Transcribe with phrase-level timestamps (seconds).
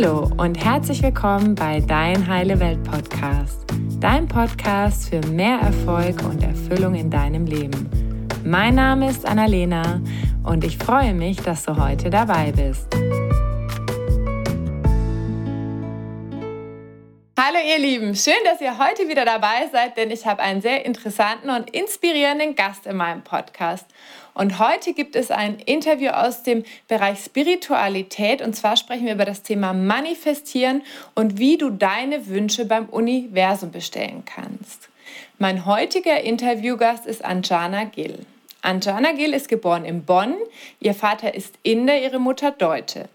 [0.00, 3.64] Hallo und herzlich willkommen bei Dein Heile Welt Podcast,
[3.98, 7.90] dein Podcast für mehr Erfolg und Erfüllung in deinem Leben.
[8.44, 10.00] Mein Name ist Annalena
[10.44, 12.86] und ich freue mich, dass du heute dabei bist.
[17.36, 20.86] Hallo ihr Lieben, schön, dass ihr heute wieder dabei seid, denn ich habe einen sehr
[20.86, 23.86] interessanten und inspirierenden Gast in meinem Podcast.
[24.38, 28.40] Und heute gibt es ein Interview aus dem Bereich Spiritualität.
[28.40, 30.82] Und zwar sprechen wir über das Thema Manifestieren
[31.16, 34.90] und wie du deine Wünsche beim Universum bestellen kannst.
[35.38, 38.24] Mein heutiger Interviewgast ist Anjana Gill.
[38.62, 40.36] Anjana Gill ist geboren in Bonn.
[40.78, 43.08] Ihr Vater ist Inder, ihre Mutter Deutsche.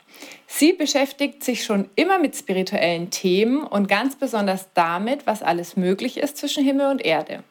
[0.47, 6.17] Sie beschäftigt sich schon immer mit spirituellen Themen und ganz besonders damit, was alles möglich
[6.17, 7.43] ist zwischen Himmel und Erde.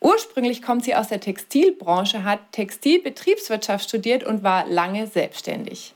[0.00, 5.94] Ursprünglich kommt sie aus der Textilbranche, hat Textilbetriebswirtschaft studiert und war lange selbstständig.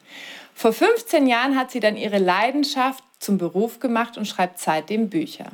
[0.54, 5.46] Vor 15 Jahren hat sie dann ihre Leidenschaft zum Beruf gemacht und schreibt seitdem Bücher.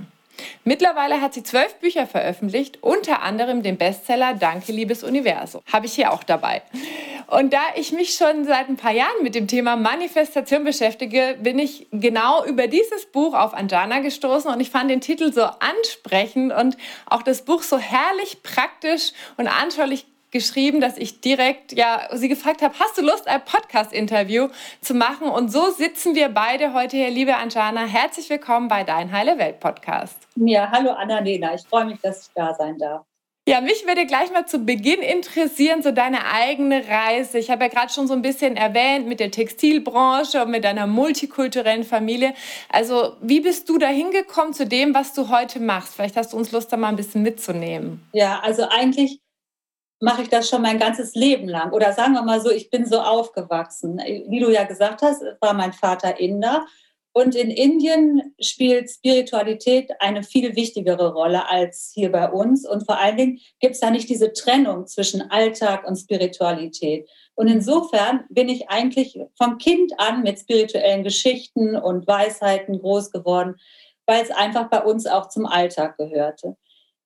[0.64, 5.62] Mittlerweile hat sie zwölf Bücher veröffentlicht, unter anderem den Bestseller Danke, liebes Universum.
[5.72, 6.62] Habe ich hier auch dabei.
[7.26, 11.60] Und da ich mich schon seit ein paar Jahren mit dem Thema Manifestation beschäftige, bin
[11.60, 16.52] ich genau über dieses Buch auf Anjana gestoßen und ich fand den Titel so ansprechend
[16.52, 22.28] und auch das Buch so herrlich praktisch und anschaulich geschrieben, dass ich direkt ja sie
[22.28, 24.48] gefragt habe, hast du Lust, ein Podcast-Interview
[24.80, 25.28] zu machen?
[25.28, 27.84] Und so sitzen wir beide heute hier, liebe Anjana.
[27.84, 30.16] Herzlich willkommen bei Dein Heile Welt Podcast.
[30.36, 31.54] Ja, hallo Annalena.
[31.54, 33.04] Ich freue mich, dass ich da sein darf.
[33.48, 37.38] Ja, mich würde gleich mal zu Beginn interessieren, so deine eigene Reise.
[37.38, 40.86] Ich habe ja gerade schon so ein bisschen erwähnt mit der Textilbranche und mit deiner
[40.86, 42.34] multikulturellen Familie.
[42.68, 45.94] Also, wie bist du da hingekommen zu dem, was du heute machst?
[45.96, 48.06] Vielleicht hast du uns Lust, da mal ein bisschen mitzunehmen.
[48.12, 49.18] Ja, also eigentlich
[50.00, 51.72] mache ich das schon mein ganzes Leben lang.
[51.72, 53.98] Oder sagen wir mal so, ich bin so aufgewachsen.
[53.98, 56.66] Wie du ja gesagt hast, war mein Vater Inder.
[57.12, 62.66] Und in Indien spielt Spiritualität eine viel wichtigere Rolle als hier bei uns.
[62.66, 67.08] Und vor allen Dingen gibt es da nicht diese Trennung zwischen Alltag und Spiritualität.
[67.34, 73.56] Und insofern bin ich eigentlich vom Kind an mit spirituellen Geschichten und Weisheiten groß geworden,
[74.06, 76.56] weil es einfach bei uns auch zum Alltag gehörte.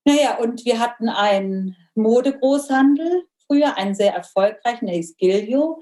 [0.04, 5.80] Naja, und wir hatten einen Modegroßhandel früher, einen sehr erfolgreichen, der hieß Gilio.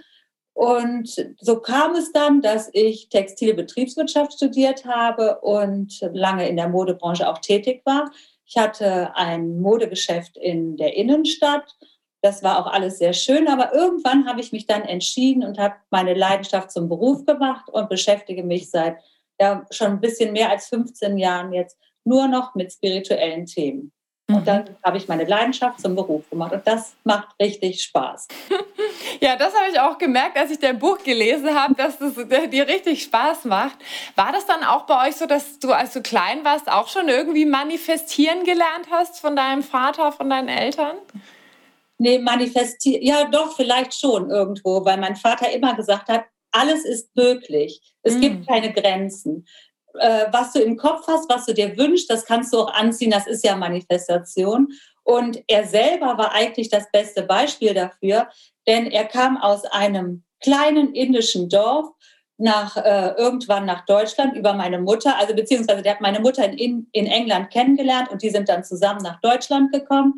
[0.55, 7.29] Und so kam es dann, dass ich Textilbetriebswirtschaft studiert habe und lange in der Modebranche
[7.29, 8.11] auch tätig war.
[8.45, 11.75] Ich hatte ein Modegeschäft in der Innenstadt.
[12.21, 15.75] Das war auch alles sehr schön, aber irgendwann habe ich mich dann entschieden und habe
[15.91, 18.99] meine Leidenschaft zum Beruf gemacht und beschäftige mich seit
[19.41, 23.93] ja, schon ein bisschen mehr als 15 Jahren jetzt nur noch mit spirituellen Themen.
[24.35, 24.77] Und dann mhm.
[24.85, 26.53] habe ich meine Leidenschaft zum Beruf gemacht.
[26.53, 28.29] Und das macht richtig Spaß.
[29.21, 32.15] Ja, das habe ich auch gemerkt, als ich dein Buch gelesen habe, dass es
[32.51, 33.77] dir richtig Spaß macht.
[34.17, 37.09] War das dann auch bei euch so, dass du, als du klein warst, auch schon
[37.09, 40.97] irgendwie manifestieren gelernt hast von deinem Vater, von deinen Eltern?
[41.99, 47.15] Nee, manifestieren, ja doch, vielleicht schon irgendwo, weil mein Vater immer gesagt hat, alles ist
[47.15, 47.81] möglich.
[48.03, 48.21] Es mm.
[48.21, 49.47] gibt keine Grenzen
[49.99, 53.11] äh, was du im Kopf hast, was du dir wünschst, das kannst du auch anziehen,
[53.11, 54.69] das ist ja Manifestation.
[55.05, 58.29] Und er selber war eigentlich das beste Beispiel dafür,
[58.67, 61.89] denn er kam aus einem kleinen indischen Dorf
[62.39, 66.89] nach äh, irgendwann nach Deutschland über meine Mutter, also beziehungsweise der hat meine Mutter in,
[66.93, 70.15] in England kennengelernt und die sind dann zusammen nach Deutschland gekommen.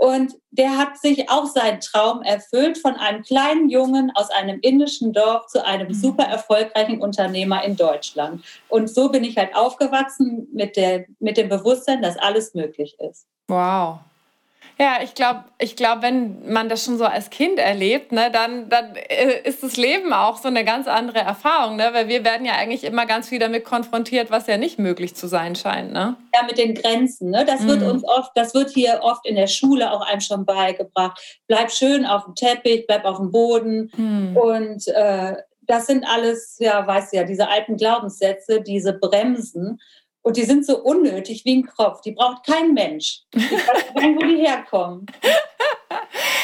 [0.00, 5.12] Und der hat sich auch seinen Traum erfüllt, von einem kleinen Jungen aus einem indischen
[5.12, 5.94] Dorf zu einem mhm.
[5.94, 8.42] super erfolgreichen Unternehmer in Deutschland.
[8.70, 13.26] Und so bin ich halt aufgewachsen mit, der, mit dem Bewusstsein, dass alles möglich ist.
[13.46, 13.98] Wow.
[14.80, 18.70] Ja, ich glaube, ich glaub, wenn man das schon so als Kind erlebt, ne, dann,
[18.70, 21.90] dann äh, ist das Leben auch so eine ganz andere Erfahrung, ne?
[21.92, 25.26] weil wir werden ja eigentlich immer ganz viel damit konfrontiert, was ja nicht möglich zu
[25.26, 25.92] sein scheint.
[25.92, 26.16] Ne?
[26.34, 27.28] Ja, mit den Grenzen.
[27.28, 27.44] Ne?
[27.44, 27.88] Das wird mhm.
[27.88, 31.20] uns oft, das wird hier oft in der Schule auch einem schon beigebracht.
[31.46, 33.90] Bleib schön auf dem Teppich, bleib auf dem Boden.
[33.98, 34.34] Mhm.
[34.34, 35.34] Und äh,
[35.66, 39.78] das sind alles, ja, weißt du ja, diese alten Glaubenssätze, diese Bremsen.
[40.22, 42.02] Und die sind so unnötig wie ein Kropf.
[42.02, 43.22] Die braucht kein Mensch.
[43.34, 45.06] Ich weiß nicht, wo die herkommen.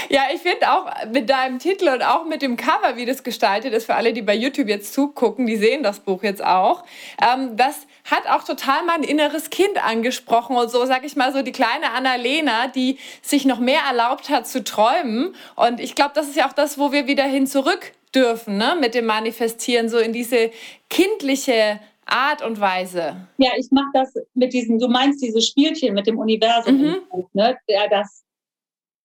[0.09, 3.73] Ja, ich finde auch mit deinem Titel und auch mit dem Cover, wie das gestaltet
[3.73, 6.85] ist, für alle, die bei YouTube jetzt zugucken, die sehen das Buch jetzt auch.
[7.21, 11.43] Ähm, das hat auch total mein inneres Kind angesprochen und so, sag ich mal, so
[11.43, 15.35] die kleine Annalena, die sich noch mehr erlaubt hat zu träumen.
[15.57, 18.77] Und ich glaube, das ist ja auch das, wo wir wieder hin zurück dürfen, ne?
[18.81, 20.51] mit dem Manifestieren, so in diese
[20.89, 23.29] kindliche Art und Weise.
[23.37, 26.97] Ja, ich mache das mit diesen, du meinst diese Spielchen mit dem Universum, mhm.
[27.33, 27.59] ne?
[27.69, 28.25] Ja, das,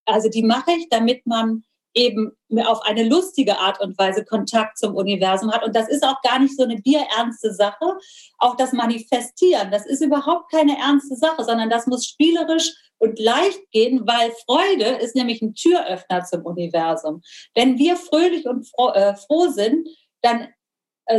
[0.06, 1.64] also die mache ich, damit man
[1.94, 2.32] eben
[2.66, 5.64] auf eine lustige Art und Weise Kontakt zum Universum hat.
[5.66, 7.98] Und das ist auch gar nicht so eine bierernste Sache.
[8.38, 13.70] Auch das Manifestieren, das ist überhaupt keine ernste Sache, sondern das muss spielerisch und leicht
[13.72, 17.22] gehen, weil Freude ist nämlich ein Türöffner zum Universum.
[17.56, 19.90] Wenn wir fröhlich und froh, äh, froh sind,
[20.22, 20.48] dann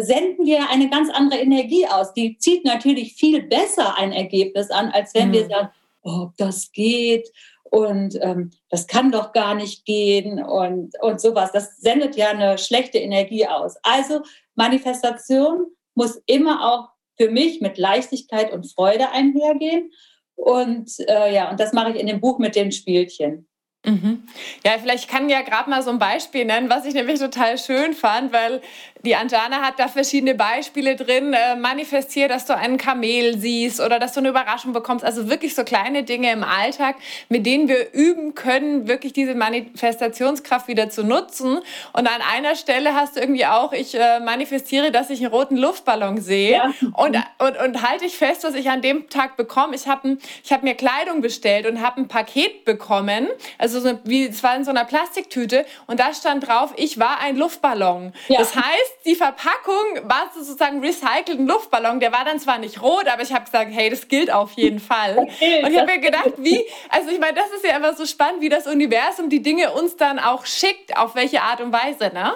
[0.00, 2.12] senden wir eine ganz andere Energie aus.
[2.14, 5.32] Die zieht natürlich viel besser ein Ergebnis an, als wenn mhm.
[5.32, 5.68] wir sagen,
[6.02, 7.28] ob oh, das geht
[7.72, 11.52] und ähm, das kann doch gar nicht gehen und, und sowas.
[11.52, 13.76] Das sendet ja eine schlechte Energie aus.
[13.82, 14.20] Also
[14.54, 19.90] Manifestation muss immer auch für mich mit Leichtigkeit und Freude einhergehen.
[20.34, 23.48] Und äh, ja, und das mache ich in dem Buch mit den Spielchen.
[23.84, 24.23] Mhm.
[24.64, 27.94] Ja, vielleicht kann ja gerade mal so ein Beispiel nennen, was ich nämlich total schön
[27.94, 28.62] fand, weil
[29.05, 31.32] die Anjana hat da verschiedene Beispiele drin.
[31.32, 35.05] Äh, manifestier, dass du einen Kamel siehst oder dass du eine Überraschung bekommst.
[35.05, 36.96] Also wirklich so kleine Dinge im Alltag,
[37.29, 41.58] mit denen wir üben können, wirklich diese Manifestationskraft wieder zu nutzen.
[41.93, 45.56] Und an einer Stelle hast du irgendwie auch, ich äh, manifestiere, dass ich einen roten
[45.56, 46.52] Luftballon sehe.
[46.52, 46.73] Ja.
[46.93, 49.75] Und, und, und halte ich fest, was ich an dem Tag bekomme.
[49.75, 50.19] Ich habe
[50.49, 53.26] hab mir Kleidung bestellt und habe ein Paket bekommen.
[53.58, 56.98] Also also so, wie, es war in so einer Plastiktüte und da stand drauf, ich
[56.98, 58.12] war ein Luftballon.
[58.28, 58.38] Ja.
[58.38, 62.00] Das heißt, die Verpackung war sozusagen recycelt ein Luftballon.
[62.00, 64.80] Der war dann zwar nicht rot, aber ich habe gesagt, hey, das gilt auf jeden
[64.80, 65.19] Fall.
[65.19, 68.06] Okay, und ich habe mir gedacht, wie, also ich meine, das ist ja immer so
[68.06, 72.12] spannend, wie das Universum die Dinge uns dann auch schickt, auf welche Art und Weise,
[72.12, 72.34] ne?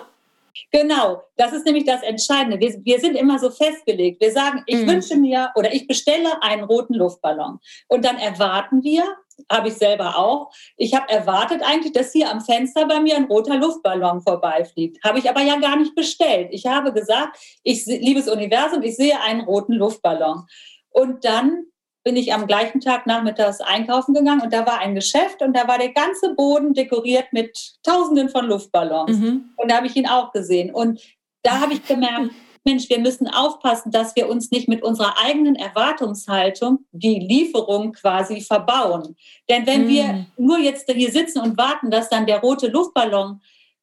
[0.72, 2.58] Genau, das ist nämlich das Entscheidende.
[2.58, 4.20] Wir, wir sind immer so festgelegt.
[4.20, 4.88] Wir sagen, ich mm.
[4.88, 7.58] wünsche mir oder ich bestelle einen roten Luftballon.
[7.88, 9.04] Und dann erwarten wir,
[9.50, 10.50] habe ich selber auch.
[10.76, 15.02] Ich habe erwartet eigentlich, dass hier am Fenster bei mir ein roter Luftballon vorbeifliegt.
[15.04, 16.48] Habe ich aber ja gar nicht bestellt.
[16.50, 20.46] Ich habe gesagt, ich, liebes Universum, ich sehe einen roten Luftballon.
[20.90, 21.66] Und dann
[22.06, 25.66] bin ich am gleichen Tag nachmittags einkaufen gegangen und da war ein Geschäft und da
[25.66, 29.18] war der ganze Boden dekoriert mit Tausenden von Luftballons.
[29.18, 29.50] Mhm.
[29.56, 30.72] Und da habe ich ihn auch gesehen.
[30.72, 31.00] Und
[31.42, 32.30] da habe ich gemerkt,
[32.66, 38.40] Mensch, wir müssen aufpassen, dass wir uns nicht mit unserer eigenen Erwartungshaltung die Lieferung quasi
[38.40, 39.16] verbauen.
[39.48, 39.88] Denn wenn mm.
[39.88, 43.40] wir nur jetzt hier sitzen und warten, dass dann der rote Luftballon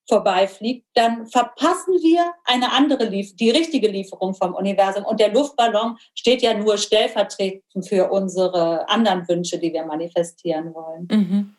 [0.08, 5.06] vorbeifliegt, dann verpassen wir eine andere Lief die richtige Lieferung vom Universum.
[5.06, 11.08] Und der Luftballon steht ja nur stellvertretend für unsere anderen Wünsche, die wir manifestieren wollen.
[11.10, 11.56] Mhm.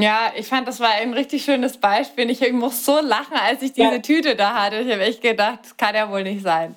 [0.00, 2.30] Ja, ich fand, das war ein richtig schönes Beispiel.
[2.30, 3.98] Ich muss so lachen, als ich diese ja.
[3.98, 4.76] Tüte da hatte.
[4.80, 6.76] Ich habe echt gedacht, das kann ja wohl nicht sein.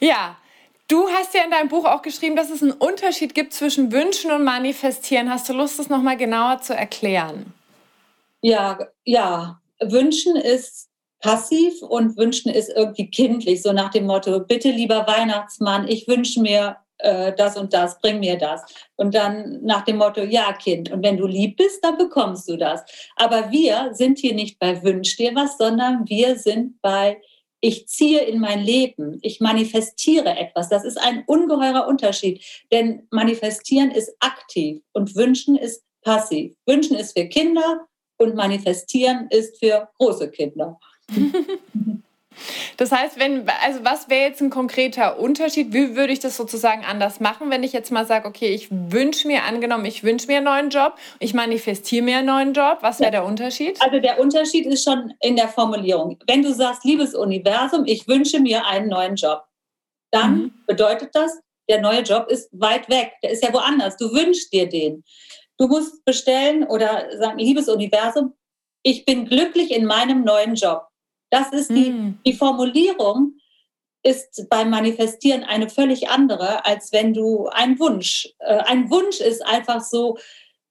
[0.00, 0.36] Ja,
[0.88, 4.32] du hast ja in deinem Buch auch geschrieben, dass es einen Unterschied gibt zwischen Wünschen
[4.32, 5.30] und Manifestieren.
[5.30, 7.54] Hast du Lust, das nochmal genauer zu erklären?
[8.40, 9.60] Ja, ja.
[9.80, 10.88] Wünschen ist
[11.20, 16.40] passiv und Wünschen ist irgendwie kindlich, so nach dem Motto, bitte lieber Weihnachtsmann, ich wünsche
[16.40, 18.62] mir äh, das und das, bring mir das.
[18.96, 22.56] Und dann nach dem Motto, ja, Kind, und wenn du lieb bist, dann bekommst du
[22.56, 22.82] das.
[23.16, 27.20] Aber wir sind hier nicht bei Wünsch dir was, sondern wir sind bei
[27.64, 30.68] ich ziehe in mein Leben, ich manifestiere etwas.
[30.68, 36.56] Das ist ein ungeheurer Unterschied, denn manifestieren ist aktiv und wünschen ist passiv.
[36.66, 37.86] Wünschen ist für Kinder
[38.18, 40.80] und manifestieren ist für große Kinder.
[42.76, 45.72] Das heißt, wenn, also was wäre jetzt ein konkreter Unterschied?
[45.72, 49.28] Wie würde ich das sozusagen anders machen, wenn ich jetzt mal sage, okay, ich wünsche
[49.28, 53.00] mir, angenommen, ich wünsche mir einen neuen Job, ich manifestiere mir einen neuen Job, was
[53.00, 53.80] wäre der Unterschied?
[53.80, 56.18] Also der Unterschied ist schon in der Formulierung.
[56.26, 59.44] Wenn du sagst, liebes Universum, ich wünsche mir einen neuen Job,
[60.10, 60.54] dann mhm.
[60.66, 64.68] bedeutet das, der neue Job ist weit weg, der ist ja woanders, du wünschst dir
[64.68, 65.04] den.
[65.58, 68.34] Du musst bestellen oder sagen, liebes Universum,
[68.82, 70.88] ich bin glücklich in meinem neuen Job.
[71.32, 72.18] Das ist die, mm.
[72.26, 73.38] die Formulierung
[74.02, 79.40] ist beim Manifestieren eine völlig andere, als wenn du einen Wunsch, äh, ein Wunsch ist
[79.46, 80.18] einfach so,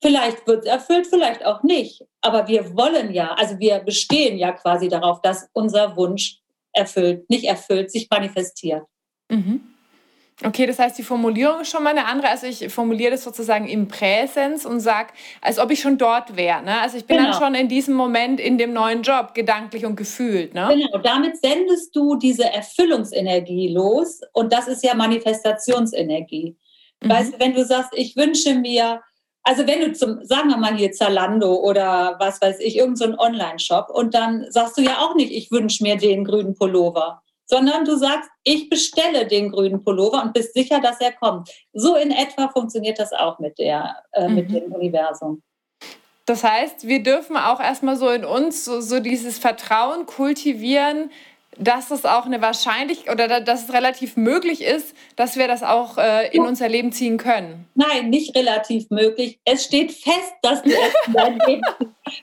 [0.03, 2.06] vielleicht wird es erfüllt, vielleicht auch nicht.
[2.22, 6.38] Aber wir wollen ja, also wir bestehen ja quasi darauf, dass unser Wunsch
[6.74, 8.84] erfüllt, nicht erfüllt, sich manifestiert.
[9.30, 9.71] Mhm.
[10.43, 12.29] Okay, das heißt, die Formulierung ist schon mal eine andere.
[12.29, 16.63] Also ich formuliere das sozusagen im Präsens und sage, als ob ich schon dort wäre.
[16.63, 16.81] Ne?
[16.81, 17.31] Also ich bin genau.
[17.31, 20.55] dann schon in diesem Moment in dem neuen Job, gedanklich und gefühlt.
[20.55, 20.67] Ne?
[20.71, 26.57] Genau, damit sendest du diese Erfüllungsenergie los und das ist ja Manifestationsenergie.
[27.01, 27.10] Mhm.
[27.10, 29.01] Weißt du, wenn du sagst, ich wünsche mir,
[29.43, 33.19] also wenn du zum, sagen wir mal hier Zalando oder was weiß ich, irgendein so
[33.19, 37.21] Online-Shop und dann sagst du ja auch nicht, ich wünsche mir den grünen Pullover
[37.51, 41.50] sondern du sagst, ich bestelle den grünen Pullover und bist sicher, dass er kommt.
[41.74, 44.36] So in etwa funktioniert das auch mit, der, äh, mhm.
[44.36, 45.41] mit dem Universum.
[46.25, 51.12] Das heißt, wir dürfen auch erstmal so in uns so, so dieses Vertrauen kultivieren,
[51.58, 55.98] dass es auch eine Wahrscheinlichkeit oder dass es relativ möglich ist, dass wir das auch
[55.98, 57.67] äh, in unser Leben ziehen können.
[57.75, 59.39] Nein, nicht relativ möglich.
[59.43, 61.62] Es steht fest, dass du es Leben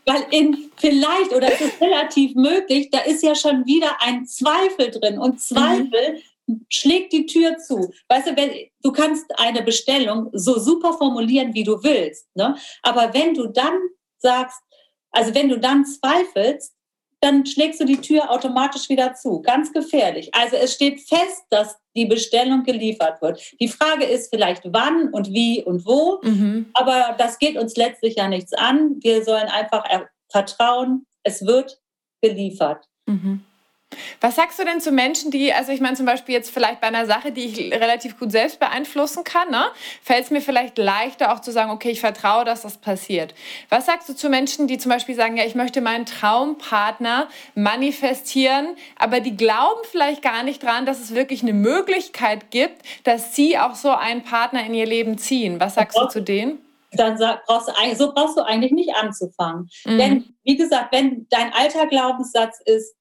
[0.06, 4.90] Weil in vielleicht oder es ist relativ möglich, da ist ja schon wieder ein Zweifel
[4.90, 5.18] drin.
[5.18, 6.66] Und Zweifel mhm.
[6.70, 7.92] schlägt die Tür zu.
[8.08, 8.50] Weißt du, wenn,
[8.82, 12.34] du kannst eine Bestellung so super formulieren, wie du willst.
[12.34, 12.56] Ne?
[12.82, 13.78] Aber wenn du dann
[14.16, 14.58] sagst,
[15.10, 16.74] also wenn du dann zweifelst,
[17.20, 19.42] dann schlägst du die Tür automatisch wieder zu.
[19.42, 20.30] Ganz gefährlich.
[20.34, 23.40] Also es steht fest, dass die Bestellung geliefert wird.
[23.60, 26.70] Die Frage ist vielleicht wann und wie und wo, mhm.
[26.74, 28.96] aber das geht uns letztlich ja nichts an.
[29.00, 29.84] Wir sollen einfach
[30.30, 31.80] vertrauen, es wird
[32.22, 32.84] geliefert.
[33.06, 33.44] Mhm.
[34.20, 36.88] Was sagst du denn zu Menschen, die, also ich meine zum Beispiel jetzt vielleicht bei
[36.88, 39.66] einer Sache, die ich relativ gut selbst beeinflussen kann, ne,
[40.02, 43.34] fällt es mir vielleicht leichter auch zu sagen, okay, ich vertraue, dass das passiert.
[43.68, 48.76] Was sagst du zu Menschen, die zum Beispiel sagen, ja, ich möchte meinen Traumpartner manifestieren,
[48.96, 53.58] aber die glauben vielleicht gar nicht dran, dass es wirklich eine Möglichkeit gibt, dass sie
[53.58, 55.60] auch so einen Partner in ihr Leben ziehen.
[55.60, 56.58] Was sagst du zu denen?
[56.92, 59.68] dann brauchst du, so brauchst du eigentlich nicht anzufangen.
[59.84, 59.98] Mhm.
[59.98, 62.94] Denn, wie gesagt, wenn dein alter Glaubenssatz ist,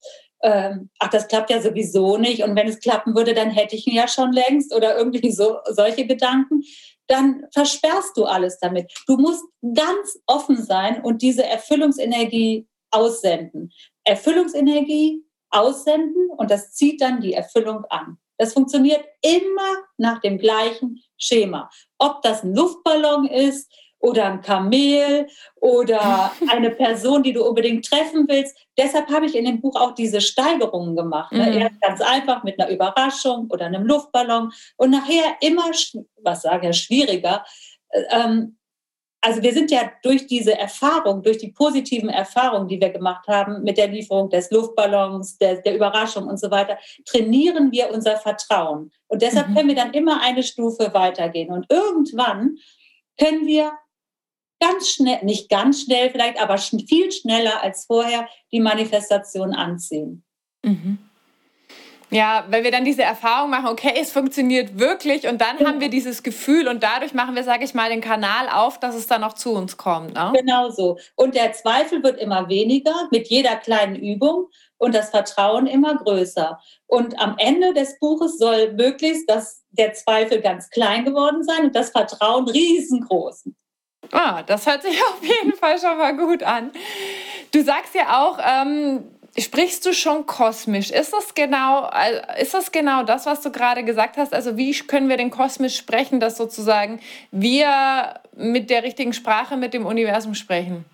[0.44, 3.88] ähm, ach, das klappt ja sowieso nicht und wenn es klappen würde, dann hätte ich
[3.88, 6.62] ihn ja schon längst oder irgendwie so solche Gedanken,
[7.08, 8.92] dann versperrst du alles damit.
[9.08, 13.72] Du musst ganz offen sein und diese Erfüllungsenergie aussenden.
[14.04, 18.18] Erfüllungsenergie aussenden und das zieht dann die Erfüllung an.
[18.38, 21.70] Das funktioniert immer nach dem gleichen Schema.
[21.98, 28.26] Ob das ein Luftballon ist, oder ein Kamel oder eine Person, die du unbedingt treffen
[28.28, 28.58] willst.
[28.78, 31.32] Deshalb habe ich in dem Buch auch diese Steigerungen gemacht.
[31.32, 31.46] Ne?
[31.46, 31.58] Mhm.
[31.58, 35.72] Erst ganz einfach mit einer Überraschung oder einem Luftballon und nachher immer,
[36.22, 37.46] was sage ich, schwieriger.
[37.90, 38.58] Äh, ähm,
[39.20, 43.64] also wir sind ja durch diese Erfahrung, durch die positiven Erfahrungen, die wir gemacht haben
[43.64, 48.92] mit der Lieferung des Luftballons, der, der Überraschung und so weiter, trainieren wir unser Vertrauen.
[49.08, 49.56] Und deshalb mhm.
[49.56, 51.52] können wir dann immer eine Stufe weitergehen.
[51.52, 52.58] Und irgendwann
[53.20, 53.74] können wir
[54.60, 60.24] ganz schnell, nicht ganz schnell vielleicht, aber viel schneller als vorher die Manifestation anziehen.
[60.64, 61.00] Mhm.
[62.10, 65.68] Ja, weil wir dann diese Erfahrung machen, okay, es funktioniert wirklich und dann ja.
[65.68, 68.96] haben wir dieses Gefühl und dadurch machen wir, sage ich mal, den Kanal auf, dass
[68.96, 70.14] es dann auch zu uns kommt.
[70.14, 70.32] Ne?
[70.34, 70.98] Genau so.
[71.16, 74.48] Und der Zweifel wird immer weniger mit jeder kleinen Übung
[74.78, 76.58] und das Vertrauen immer größer.
[76.86, 81.76] Und am Ende des Buches soll möglichst dass der Zweifel ganz klein geworden sein und
[81.76, 83.50] das Vertrauen riesengroß.
[84.12, 86.72] Ah, das hört sich auf jeden Fall schon mal gut an.
[87.52, 89.04] Du sagst ja auch, ähm,
[89.38, 90.92] sprichst du schon kosmisch?
[90.92, 91.90] Ist das genau,
[92.40, 94.34] ist das genau das, was du gerade gesagt hast?
[94.34, 97.00] Also wie können wir denn kosmisch sprechen, dass sozusagen
[97.32, 100.86] wir mit der richtigen Sprache mit dem Universum sprechen?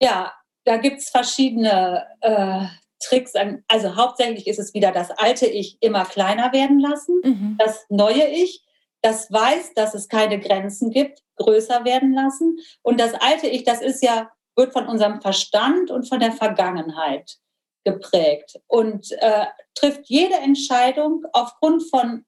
[0.00, 0.32] Ja,
[0.64, 2.64] da gibt es verschiedene äh,
[3.00, 3.32] Tricks.
[3.68, 7.56] Also hauptsächlich ist es wieder das alte Ich immer kleiner werden lassen, mhm.
[7.58, 8.62] das neue Ich
[9.02, 12.58] das weiß, dass es keine Grenzen gibt, größer werden lassen.
[12.82, 17.38] Und das alte Ich, das ist ja, wird von unserem Verstand und von der Vergangenheit
[17.84, 22.24] geprägt und äh, trifft jede Entscheidung aufgrund von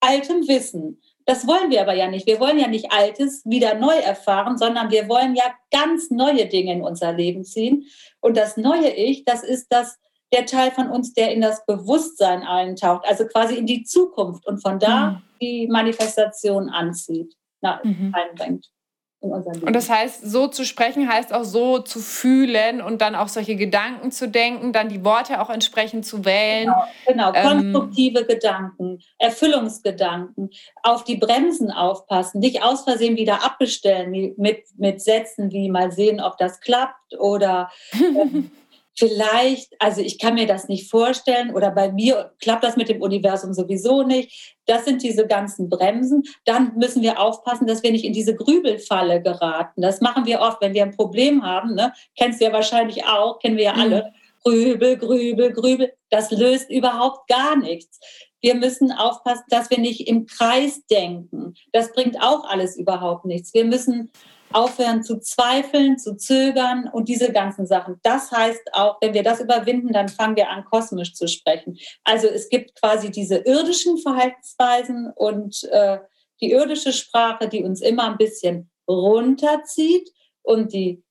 [0.00, 1.00] altem Wissen.
[1.24, 2.26] Das wollen wir aber ja nicht.
[2.26, 6.72] Wir wollen ja nicht Altes wieder neu erfahren, sondern wir wollen ja ganz neue Dinge
[6.72, 7.86] in unser Leben ziehen.
[8.20, 9.98] Und das neue Ich, das ist das,
[10.32, 14.60] der Teil von uns, der in das Bewusstsein eintaucht, also quasi in die Zukunft und
[14.60, 15.22] von da mhm.
[15.40, 18.14] die Manifestation anzieht, na, mhm.
[18.14, 18.68] einbringt.
[19.22, 23.54] Und das heißt, so zu sprechen heißt auch so zu fühlen und dann auch solche
[23.54, 26.72] Gedanken zu denken, dann die Worte auch entsprechend zu wählen.
[27.06, 27.32] Genau, genau.
[27.32, 30.50] Ähm, konstruktive Gedanken, Erfüllungsgedanken,
[30.82, 36.20] auf die Bremsen aufpassen, nicht aus Versehen wieder abbestellen mit, mit Sätzen wie mal sehen,
[36.20, 38.50] ob das klappt oder ähm,
[38.98, 43.00] vielleicht, also ich kann mir das nicht vorstellen oder bei mir klappt das mit dem
[43.00, 44.56] Universum sowieso nicht.
[44.66, 46.22] Das sind diese ganzen Bremsen.
[46.44, 49.82] Dann müssen wir aufpassen, dass wir nicht in diese Grübelfalle geraten.
[49.82, 51.74] Das machen wir oft, wenn wir ein Problem haben.
[51.74, 51.92] Ne?
[52.16, 54.04] Kennst du ja wahrscheinlich auch, kennen wir ja alle.
[54.04, 54.22] Mhm.
[54.44, 55.92] Grübel, Grübel, Grübel.
[56.10, 58.00] Das löst überhaupt gar nichts.
[58.40, 61.54] Wir müssen aufpassen, dass wir nicht im Kreis denken.
[61.72, 63.54] Das bringt auch alles überhaupt nichts.
[63.54, 64.10] Wir müssen
[64.54, 67.98] aufhören zu zweifeln, zu zögern und diese ganzen Sachen.
[68.02, 71.78] Das heißt auch, wenn wir das überwinden, dann fangen wir an, kosmisch zu sprechen.
[72.04, 75.98] Also es gibt quasi diese irdischen Verhaltensweisen und äh,
[76.40, 80.10] die irdische Sprache, die uns immer ein bisschen runterzieht
[80.42, 81.02] und die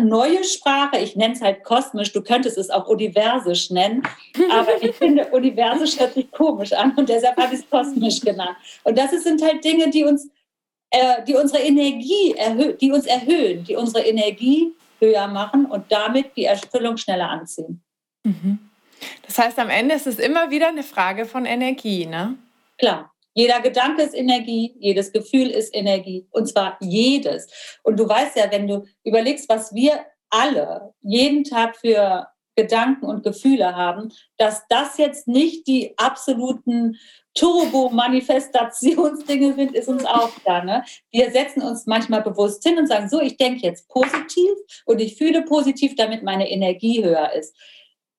[0.00, 4.02] neue Sprache, ich nenne es halt kosmisch, du könntest es auch universisch nennen,
[4.50, 8.56] aber ich finde, universisch hört sich komisch an und deshalb habe ich es kosmisch genannt.
[8.82, 10.28] Und das sind halt Dinge, die uns
[10.94, 16.36] äh, die unsere Energie erhöhen, die uns erhöhen, die unsere Energie höher machen und damit
[16.36, 17.82] die Erfüllung schneller anziehen.
[18.22, 18.70] Mhm.
[19.26, 22.38] Das heißt, am Ende ist es immer wieder eine Frage von Energie, ne?
[22.78, 23.10] Klar.
[23.36, 27.48] Jeder Gedanke ist Energie, jedes Gefühl ist Energie und zwar jedes.
[27.82, 33.22] Und du weißt ja, wenn du überlegst, was wir alle jeden Tag für Gedanken und
[33.22, 36.98] Gefühle haben, dass das jetzt nicht die absoluten
[37.34, 40.64] Turbo-Manifestationsdinge sind, ist uns auch klar.
[40.64, 40.84] Ne?
[41.10, 44.52] Wir setzen uns manchmal bewusst hin und sagen, so, ich denke jetzt positiv
[44.86, 47.56] und ich fühle positiv, damit meine Energie höher ist.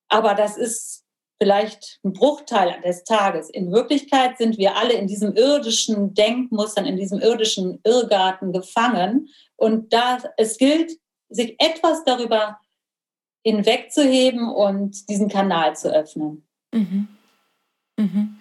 [0.09, 1.05] Aber das ist
[1.41, 3.49] vielleicht ein Bruchteil des Tages.
[3.49, 9.29] In Wirklichkeit sind wir alle in diesem irdischen Denkmustern, in diesem irdischen Irrgarten gefangen.
[9.55, 10.93] Und da es gilt,
[11.29, 12.59] sich etwas darüber
[13.45, 16.47] hinwegzuheben und diesen Kanal zu öffnen.
[16.73, 17.07] Mhm.
[17.97, 18.37] Mhm.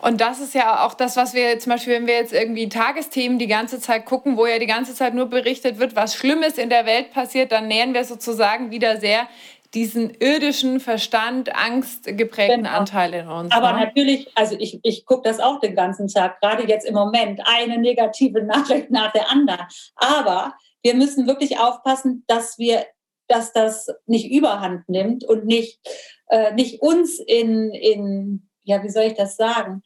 [0.00, 3.38] Und das ist ja auch das, was wir zum Beispiel, wenn wir jetzt irgendwie Tagesthemen
[3.38, 6.70] die ganze Zeit gucken, wo ja die ganze Zeit nur berichtet wird, was Schlimmes in
[6.70, 9.28] der Welt passiert, dann nähern wir sozusagen wieder sehr
[9.74, 12.78] diesen irdischen Verstand, angstgeprägten genau.
[12.78, 13.52] Anteil in uns.
[13.52, 13.80] Aber ne?
[13.80, 17.78] natürlich, also ich, ich gucke das auch den ganzen Tag, gerade jetzt im Moment, eine
[17.78, 19.66] negative Nachricht nach der anderen.
[19.96, 22.86] Aber wir müssen wirklich aufpassen, dass wir,
[23.28, 25.80] dass das nicht überhand nimmt und nicht,
[26.28, 29.82] äh, nicht uns in, in, ja, wie soll ich das sagen,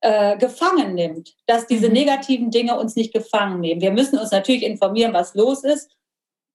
[0.00, 1.94] äh, gefangen nimmt, dass diese mhm.
[1.94, 3.80] negativen Dinge uns nicht gefangen nehmen.
[3.80, 5.90] Wir müssen uns natürlich informieren, was los ist.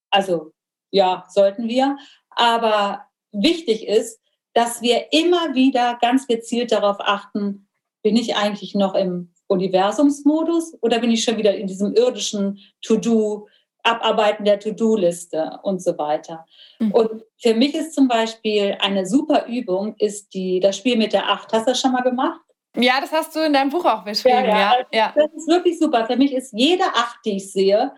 [0.09, 0.51] Also
[0.91, 1.97] ja, sollten wir.
[2.29, 4.19] Aber wichtig ist,
[4.53, 7.67] dass wir immer wieder ganz gezielt darauf achten,
[8.03, 13.47] bin ich eigentlich noch im Universumsmodus oder bin ich schon wieder in diesem irdischen To-Do,
[13.83, 16.45] Abarbeiten der To-Do-Liste und so weiter.
[16.79, 16.91] Mhm.
[16.91, 21.29] Und für mich ist zum Beispiel eine super Übung, ist die, das Spiel mit der
[21.29, 21.51] Acht.
[21.53, 22.41] Hast du das schon mal gemacht?
[22.75, 24.45] Ja, das hast du in deinem Buch auch beschrieben.
[24.45, 24.85] Ja, ja.
[24.91, 25.13] ja.
[25.15, 26.05] Das ist wirklich super.
[26.05, 27.93] Für mich ist jede Acht, die ich sehe,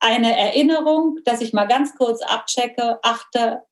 [0.00, 3.62] eine Erinnerung, dass ich mal ganz kurz abchecke, achte,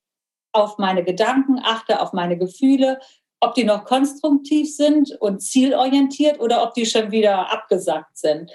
[0.52, 3.00] auf meine Gedanken, achte auf meine Gefühle,
[3.40, 8.50] ob die noch konstruktiv sind und zielorientiert oder ob die schon wieder abgesackt sind.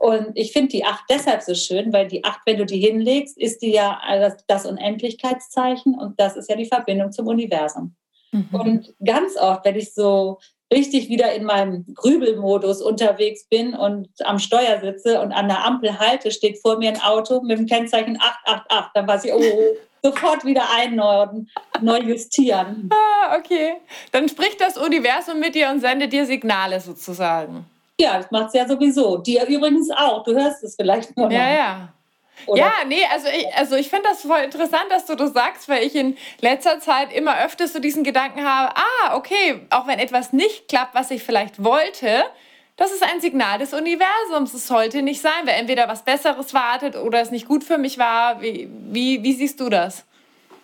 [0.00, 3.36] Und ich finde die Acht deshalb so schön, weil die Acht, wenn du die hinlegst,
[3.36, 4.00] ist die ja
[4.46, 7.94] das Unendlichkeitszeichen und das ist ja die Verbindung zum Universum.
[8.32, 8.48] Mhm.
[8.50, 10.38] Und ganz oft, wenn ich so
[10.72, 15.98] richtig wieder in meinem Grübelmodus unterwegs bin und am Steuer sitze und an der Ampel
[15.98, 20.46] halte, steht vor mir ein Auto mit dem Kennzeichen 888, dann weiß ich, oh, sofort
[20.46, 21.50] wieder einnorden,
[21.82, 22.88] neu justieren.
[22.90, 23.74] Ah, okay.
[24.12, 27.66] Dann spricht das Universum mit dir und sendet dir Signale sozusagen.
[28.00, 29.18] Ja, das macht es ja sowieso.
[29.18, 30.24] Dir übrigens auch.
[30.24, 31.32] Du hörst es vielleicht nur noch.
[31.32, 31.88] Ja, ja.
[32.46, 32.58] Oder?
[32.58, 35.82] Ja, nee, also ich, also ich finde das voll interessant, dass du das sagst, weil
[35.82, 40.32] ich in letzter Zeit immer öfters so diesen Gedanken habe, ah, okay, auch wenn etwas
[40.32, 42.24] nicht klappt, was ich vielleicht wollte,
[42.76, 44.54] das ist ein Signal des Universums.
[44.54, 47.98] Es sollte nicht sein, weil entweder was Besseres wartet oder es nicht gut für mich
[47.98, 48.40] war.
[48.40, 50.06] Wie, wie, wie siehst du das?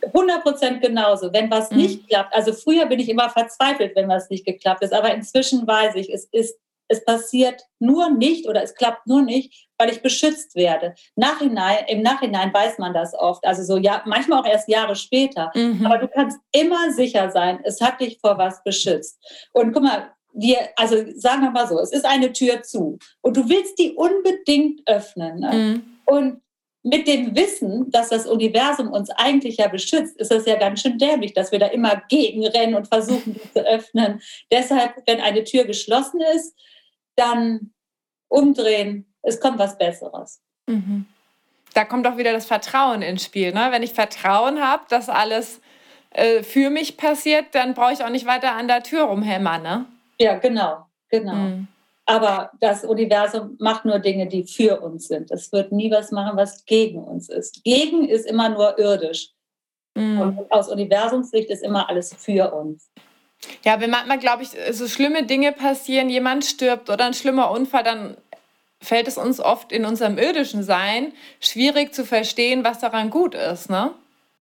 [0.03, 1.31] 100 Prozent genauso.
[1.33, 1.77] Wenn was mhm.
[1.77, 5.67] nicht klappt, also früher bin ich immer verzweifelt, wenn was nicht geklappt ist, aber inzwischen
[5.67, 6.57] weiß ich, es ist
[6.89, 10.95] es passiert nur nicht oder es klappt nur nicht, weil ich beschützt werde.
[11.15, 15.51] Nachhinein, Im Nachhinein weiß man das oft, also so ja, manchmal auch erst Jahre später.
[15.55, 15.85] Mhm.
[15.85, 19.19] Aber du kannst immer sicher sein, es hat dich vor was beschützt.
[19.53, 23.37] Und guck mal, wir, also sagen wir mal so, es ist eine Tür zu und
[23.37, 25.41] du willst die unbedingt öffnen.
[25.41, 25.53] Ne?
[25.53, 25.83] Mhm.
[26.05, 26.43] Und
[26.87, 30.99] mit dem Wissen, dass das Universum uns eigentlich ja beschützt, ist es ja ganz schön
[30.99, 34.21] dämlich, dass wir da immer gegenrennen und versuchen, die zu öffnen.
[34.53, 36.55] Deshalb, wenn eine Tür geschlossen ist,
[37.17, 37.73] dann
[38.29, 40.41] umdrehen, es kommt was Besseres.
[40.67, 41.07] Mhm.
[41.75, 43.53] Da kommt auch wieder das Vertrauen ins Spiel.
[43.53, 43.69] Ne?
[43.71, 45.61] Wenn ich Vertrauen habe, dass alles
[46.11, 49.63] äh, für mich passiert, dann brauche ich auch nicht weiter an der Tür rumhämmern.
[49.63, 49.87] Ne?
[50.19, 51.35] Ja, genau, genau.
[51.35, 51.69] Mhm.
[52.07, 55.31] Aber das Universum macht nur Dinge, die für uns sind.
[55.33, 57.65] Es wird nie was machen, was gegen uns ist.
[57.65, 59.33] Gegen ist immer nur irdisch.
[59.97, 60.21] Mhm.
[60.21, 62.91] Und aus Universumssicht ist immer alles für uns.
[63.65, 67.83] Ja, wenn manchmal, glaube ich, so schlimme Dinge passieren, jemand stirbt oder ein schlimmer Unfall,
[67.83, 68.17] dann
[68.81, 73.71] fällt es uns oft in unserem irdischen Sein schwierig zu verstehen, was daran gut ist,
[73.71, 73.93] ne?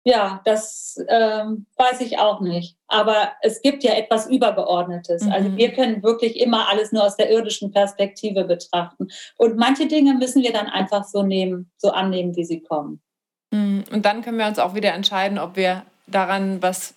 [0.08, 2.78] Ja, das ähm, weiß ich auch nicht.
[2.88, 5.24] Aber es gibt ja etwas Übergeordnetes.
[5.24, 5.32] Mhm.
[5.32, 9.08] Also wir können wirklich immer alles nur aus der irdischen Perspektive betrachten.
[9.36, 13.02] Und manche Dinge müssen wir dann einfach so nehmen, so annehmen, wie sie kommen.
[13.50, 13.84] Mhm.
[13.92, 16.94] Und dann können wir uns auch wieder entscheiden, ob wir daran was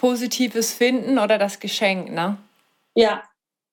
[0.00, 2.38] Positives finden oder das Geschenk, ne?
[2.94, 3.22] Ja.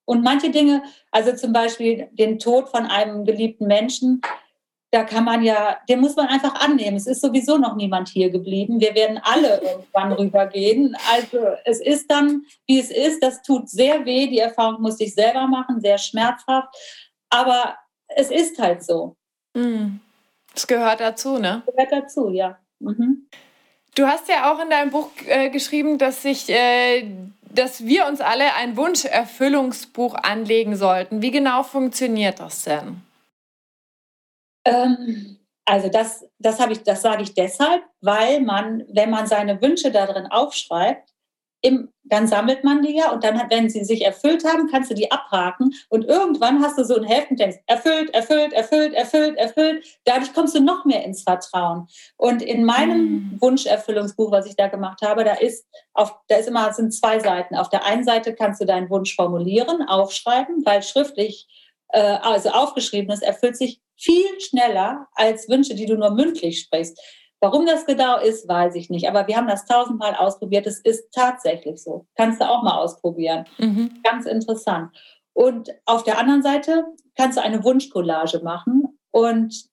[0.04, 4.20] Und manche Dinge, also zum Beispiel den Tod von einem geliebten Menschen,
[4.90, 6.98] da kann man ja, den muss man einfach annehmen.
[6.98, 8.78] Es ist sowieso noch niemand hier geblieben.
[8.78, 10.94] Wir werden alle irgendwann rübergehen.
[11.10, 13.22] Also es ist dann, wie es ist.
[13.22, 14.26] Das tut sehr weh.
[14.26, 16.68] Die Erfahrung musste ich selber machen, sehr schmerzhaft.
[17.30, 17.76] Aber
[18.08, 19.16] es ist halt so.
[19.54, 20.00] Mm.
[20.54, 21.62] Es gehört dazu, ne?
[21.66, 22.58] Gehört dazu, ja.
[22.80, 23.28] Mhm.
[23.98, 27.04] Du hast ja auch in deinem Buch äh, geschrieben, dass sich äh,
[27.50, 31.20] dass wir uns alle ein Wunscherfüllungsbuch anlegen sollten.
[31.20, 33.02] Wie genau funktioniert das denn?
[34.64, 39.90] Ähm, also das, das, ich, das sage ich deshalb, weil man, wenn man seine Wünsche
[39.90, 41.07] darin aufschreibt,
[41.60, 44.94] im, dann sammelt man die ja und dann, wenn sie sich erfüllt haben, kannst du
[44.94, 50.00] die abhaken und irgendwann hast du so ein denkst, erfüllt, erfüllt, erfüllt, erfüllt, erfüllt.
[50.04, 51.88] Dadurch kommst du noch mehr ins Vertrauen.
[52.16, 53.36] Und in meinem mhm.
[53.40, 57.56] Wunscherfüllungsbuch, was ich da gemacht habe, da ist, auf, da ist immer, sind zwei Seiten.
[57.56, 61.48] Auf der einen Seite kannst du deinen Wunsch formulieren, aufschreiben, weil schriftlich,
[61.88, 67.00] äh, also aufgeschrieben ist, erfüllt sich viel schneller als Wünsche, die du nur mündlich sprichst.
[67.40, 69.08] Warum das genau ist, weiß ich nicht.
[69.08, 70.66] Aber wir haben das tausendmal ausprobiert.
[70.66, 72.06] Es ist tatsächlich so.
[72.16, 73.44] Kannst du auch mal ausprobieren.
[73.58, 74.00] Mhm.
[74.02, 74.90] Ganz interessant.
[75.32, 76.84] Und auf der anderen Seite
[77.16, 79.68] kannst du eine Wunschcollage machen und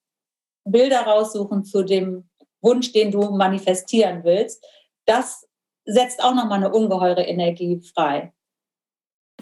[0.64, 2.28] Bilder raussuchen zu dem
[2.60, 4.64] Wunsch, den du manifestieren willst.
[5.06, 5.46] Das
[5.84, 8.32] setzt auch nochmal eine ungeheure Energie frei.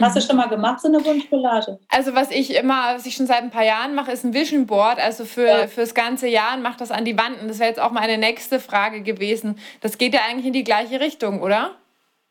[0.00, 0.26] Hast du mhm.
[0.26, 1.78] schon mal gemacht, so eine Wunschcollage?
[1.88, 4.66] Also was ich immer, was ich schon seit ein paar Jahren mache, ist ein Vision
[4.66, 5.66] Board, also für ja.
[5.68, 7.40] fürs ganze Jahr und mache das an die Wand.
[7.40, 9.59] Und das wäre jetzt auch meine nächste Frage gewesen.
[9.80, 11.76] Das geht ja eigentlich in die gleiche Richtung, oder?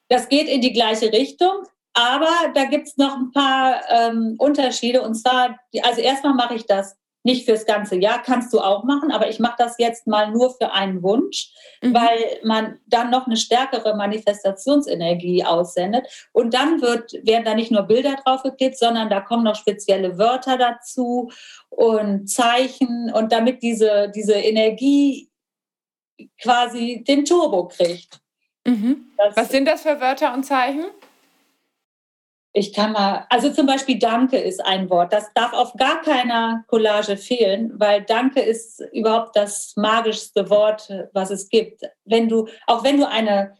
[0.10, 5.02] Das geht in die gleiche Richtung, aber da gibt es noch ein paar ähm, Unterschiede.
[5.02, 9.12] Und zwar, also erstmal mache ich das nicht fürs ganze Jahr, kannst du auch machen,
[9.12, 11.94] aber ich mache das jetzt mal nur für einen Wunsch, mhm.
[11.94, 16.08] weil man dann noch eine stärkere Manifestationsenergie aussendet.
[16.34, 20.18] Und dann wird, werden da nicht nur Bilder drauf geklebt, sondern da kommen noch spezielle
[20.18, 21.32] Wörter dazu
[21.70, 25.30] und Zeichen und damit diese, diese Energie
[26.42, 28.20] quasi den Turbo kriegt.
[28.66, 29.08] Mhm.
[29.36, 30.86] Was sind das für Wörter und Zeichen?
[32.56, 35.12] Ich kann mal, also zum Beispiel Danke ist ein Wort.
[35.12, 41.32] Das darf auf gar keiner Collage fehlen, weil Danke ist überhaupt das magischste Wort, was
[41.32, 41.82] es gibt.
[42.06, 43.58] Wenn du, auch wenn du eine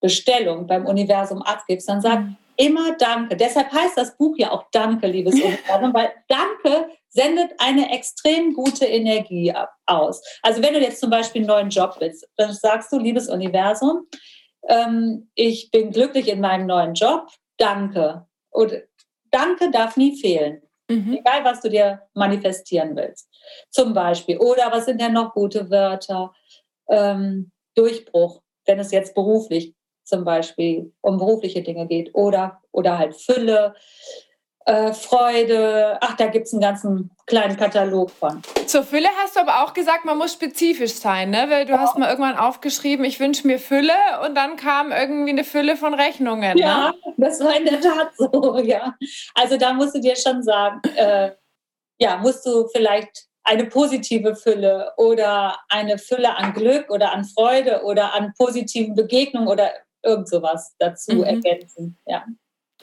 [0.00, 2.36] Bestellung beim Universum abgibst, dann sag mhm.
[2.56, 3.36] immer Danke.
[3.36, 8.86] Deshalb heißt das Buch ja auch Danke, liebes Universum, weil Danke sendet eine extrem gute
[8.86, 9.52] Energie
[9.84, 10.22] aus.
[10.42, 14.06] Also wenn du jetzt zum Beispiel einen neuen Job willst, dann sagst du, liebes Universum,
[14.68, 18.26] ähm, ich bin glücklich in meinem neuen Job Danke.
[18.50, 18.82] Und
[19.30, 20.62] Danke darf nie fehlen.
[20.88, 21.18] Mhm.
[21.18, 23.28] Egal, was du dir manifestieren willst.
[23.70, 24.38] Zum Beispiel.
[24.38, 26.32] Oder was sind denn noch gute Wörter?
[26.88, 32.14] Ähm, Durchbruch, wenn es jetzt beruflich zum Beispiel um berufliche Dinge geht.
[32.14, 33.74] Oder, oder halt Fülle
[34.66, 35.98] äh, Freude.
[36.00, 38.42] Ach, da gibt es einen ganzen kleinen Katalog von.
[38.66, 41.46] Zur Fülle hast du aber auch gesagt, man muss spezifisch sein, ne?
[41.48, 41.78] Weil du ja.
[41.78, 45.94] hast mal irgendwann aufgeschrieben, ich wünsche mir Fülle und dann kam irgendwie eine Fülle von
[45.94, 46.56] Rechnungen.
[46.58, 47.14] Ja, ne?
[47.18, 48.94] das war in der Tat so, ja.
[49.34, 51.32] Also da musst du dir schon sagen, äh,
[51.98, 57.82] ja, musst du vielleicht eine positive Fülle oder eine Fülle an Glück oder an Freude
[57.84, 59.70] oder an positiven Begegnungen oder
[60.02, 61.24] irgend sowas dazu mhm.
[61.24, 61.98] ergänzen.
[62.06, 62.24] Ja.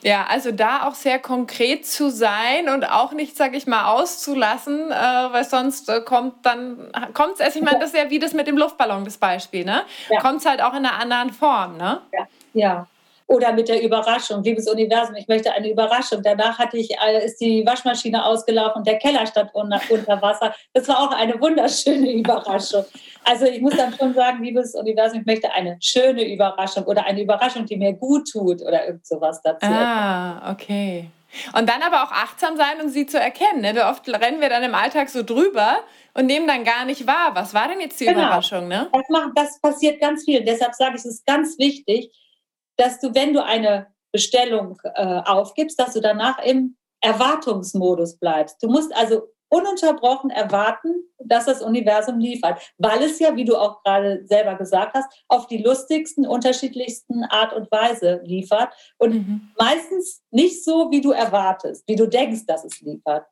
[0.02, 4.90] Ja, also da auch sehr konkret zu sein und auch nicht, sag ich mal, auszulassen,
[4.90, 8.18] äh, weil sonst äh, kommt dann, kommt es, also ich meine, das ist ja wie
[8.18, 9.82] das mit dem Luftballon, das Beispiel, ne?
[10.08, 10.20] Ja.
[10.20, 12.00] Kommt es halt auch in einer anderen Form, ne?
[12.12, 12.86] Ja, ja.
[13.32, 16.22] Oder mit der Überraschung, liebes Universum, ich möchte eine Überraschung.
[16.22, 20.54] Danach hatte ich, äh, ist die Waschmaschine ausgelaufen und der Keller stand unter, unter Wasser.
[20.74, 22.84] Das war auch eine wunderschöne Überraschung.
[23.24, 27.22] Also ich muss dann schon sagen, liebes Universum, ich möchte eine schöne Überraschung oder eine
[27.22, 29.66] Überraschung, die mir gut tut oder irgend sowas dazu.
[29.66, 31.08] Ah, okay.
[31.56, 33.62] Und dann aber auch achtsam sein und sie zu erkennen.
[33.62, 33.82] Ne?
[33.86, 35.78] Oft rennen wir dann im Alltag so drüber
[36.12, 37.30] und nehmen dann gar nicht wahr.
[37.32, 38.26] Was war denn jetzt die genau.
[38.26, 38.68] Überraschung?
[38.68, 38.90] Ne?
[38.92, 40.44] Das, macht, das passiert ganz viel.
[40.44, 42.10] Deshalb sage ich, es ist ganz wichtig,
[42.76, 48.62] dass du, wenn du eine Bestellung äh, aufgibst, dass du danach im Erwartungsmodus bleibst.
[48.62, 53.82] Du musst also ununterbrochen erwarten, dass das Universum liefert, weil es ja, wie du auch
[53.82, 59.50] gerade selber gesagt hast, auf die lustigsten, unterschiedlichsten Art und Weise liefert und mhm.
[59.58, 63.26] meistens nicht so, wie du erwartest, wie du denkst, dass es liefert.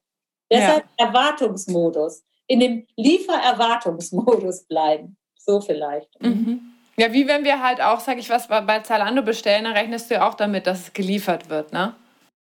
[0.53, 1.07] Deshalb ja.
[1.07, 6.11] Erwartungsmodus, in dem Liefererwartungsmodus bleiben, so vielleicht.
[6.21, 6.75] Mhm.
[6.97, 10.15] Ja, wie wenn wir halt auch, sag ich was, bei Zalando bestellen, dann rechnest du
[10.15, 11.95] ja auch damit, dass es geliefert wird, ne?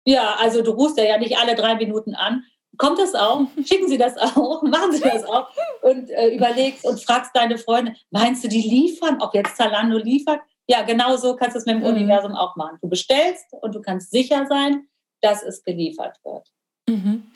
[0.06, 2.44] Ja, also du rufst ja nicht alle drei Minuten an.
[2.78, 3.42] Kommt das auch?
[3.66, 4.62] Schicken Sie das auch?
[4.64, 5.48] Machen Sie das auch?
[5.82, 9.22] Und äh, überlegst und fragst deine Freunde, meinst du, die liefern?
[9.22, 10.42] Ob jetzt Zalando liefert?
[10.68, 11.88] Ja, genau so kannst du es mit dem mhm.
[11.88, 12.78] Universum auch machen.
[12.82, 14.88] Du bestellst und du kannst sicher sein,
[15.22, 16.48] dass es geliefert wird.
[16.88, 17.32] Mhm.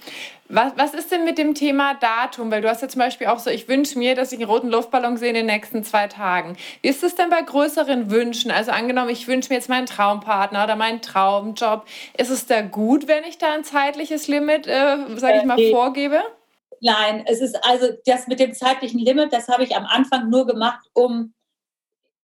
[0.50, 2.52] Was, was ist denn mit dem Thema Datum?
[2.52, 4.70] Weil du hast ja zum Beispiel auch so, ich wünsche mir, dass ich einen roten
[4.70, 6.58] Luftballon sehe in den nächsten zwei Tagen.
[6.82, 8.52] Wie ist es denn bei größeren Wünschen?
[8.52, 11.86] Also angenommen, ich wünsche mir jetzt meinen Traumpartner oder meinen Traumjob.
[12.18, 15.72] Ist es da gut, wenn ich da ein zeitliches Limit, äh, sage ich mal, äh,
[15.72, 16.22] vorgebe?
[16.80, 20.46] Nein, es ist also das mit dem zeitlichen Limit, das habe ich am Anfang nur
[20.46, 21.34] gemacht, um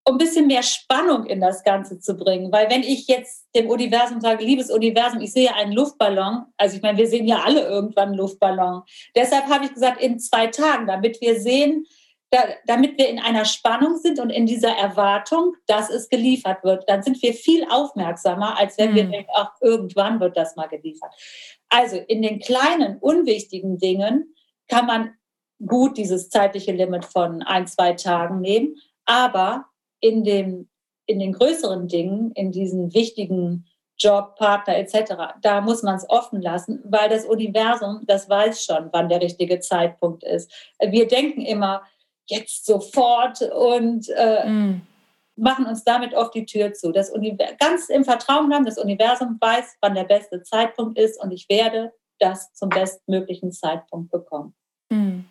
[0.05, 2.51] um ein bisschen mehr Spannung in das Ganze zu bringen.
[2.51, 6.81] Weil wenn ich jetzt dem Universum sage, liebes Universum, ich sehe einen Luftballon, also ich
[6.81, 8.83] meine, wir sehen ja alle irgendwann einen Luftballon.
[9.15, 11.85] Deshalb habe ich gesagt, in zwei Tagen, damit wir sehen,
[12.31, 16.83] da, damit wir in einer Spannung sind und in dieser Erwartung, dass es geliefert wird,
[16.89, 18.95] dann sind wir viel aufmerksamer, als wenn mhm.
[18.95, 21.13] wir denken, ach, irgendwann wird das mal geliefert.
[21.69, 24.33] Also in den kleinen, unwichtigen Dingen
[24.67, 25.13] kann man
[25.65, 29.65] gut dieses zeitliche Limit von ein, zwei Tagen nehmen, aber
[30.03, 30.67] in, dem,
[31.05, 33.65] in den größeren Dingen, in diesen wichtigen
[33.97, 38.89] Job, Partner etc., da muss man es offen lassen, weil das Universum, das weiß schon,
[38.91, 40.51] wann der richtige Zeitpunkt ist.
[40.79, 41.83] Wir denken immer,
[42.25, 44.81] jetzt sofort und äh, mm.
[45.37, 46.91] machen uns damit oft die Tür zu.
[46.91, 47.13] Das
[47.59, 51.93] ganz im Vertrauen haben, das Universum weiß, wann der beste Zeitpunkt ist und ich werde
[52.19, 54.53] das zum bestmöglichen Zeitpunkt bekommen.
[54.89, 55.21] Mm.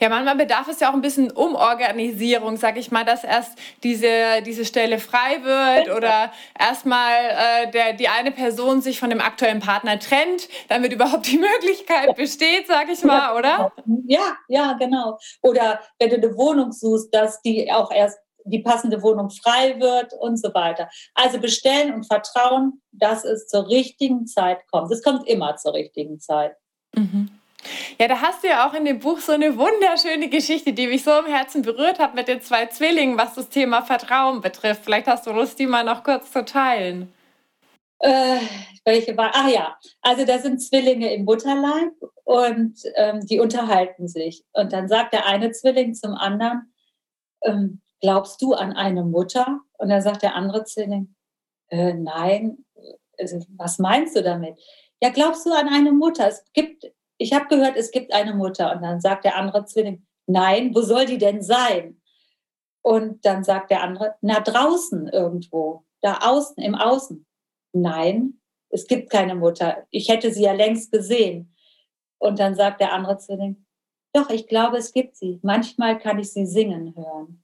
[0.00, 4.42] Ja, manchmal bedarf es ja auch ein bisschen Umorganisierung, sag ich mal, dass erst diese,
[4.44, 9.60] diese Stelle frei wird oder erstmal äh, der, die eine Person sich von dem aktuellen
[9.60, 13.72] Partner trennt, damit überhaupt die Möglichkeit besteht, sag ich mal, oder?
[14.06, 15.18] Ja, ja, genau.
[15.40, 20.12] Oder wenn du eine Wohnung suchst, dass die auch erst die passende Wohnung frei wird
[20.14, 20.90] und so weiter.
[21.14, 24.90] Also bestellen und vertrauen, dass es zur richtigen Zeit kommt.
[24.90, 26.56] Es kommt immer zur richtigen Zeit.
[26.94, 27.30] Mhm.
[27.98, 31.04] Ja, da hast du ja auch in dem Buch so eine wunderschöne Geschichte, die mich
[31.04, 34.84] so im Herzen berührt hat mit den zwei Zwillingen, was das Thema Vertrauen betrifft.
[34.84, 37.12] Vielleicht hast du Lust, die mal noch kurz zu teilen.
[38.00, 38.38] Äh,
[38.84, 39.30] welche war?
[39.34, 41.92] Ach ja, also da sind Zwillinge im Mutterleib
[42.24, 44.44] und ähm, die unterhalten sich.
[44.52, 46.72] Und dann sagt der eine Zwilling zum anderen,
[47.42, 49.60] ähm, glaubst du an eine Mutter?
[49.78, 51.14] Und dann sagt der andere Zwilling,
[51.68, 52.64] äh, nein,
[53.18, 54.58] also, was meinst du damit?
[55.00, 56.26] Ja, glaubst du an eine Mutter?
[56.28, 56.90] Es gibt
[57.22, 58.74] ich habe gehört, es gibt eine Mutter.
[58.74, 62.00] Und dann sagt der andere Zwilling, nein, wo soll die denn sein?
[62.82, 67.24] Und dann sagt der andere, na draußen irgendwo, da außen, im Außen.
[67.72, 69.86] Nein, es gibt keine Mutter.
[69.90, 71.54] Ich hätte sie ja längst gesehen.
[72.18, 73.64] Und dann sagt der andere Zwilling,
[74.12, 75.38] doch, ich glaube, es gibt sie.
[75.42, 77.42] Manchmal kann ich sie singen hören.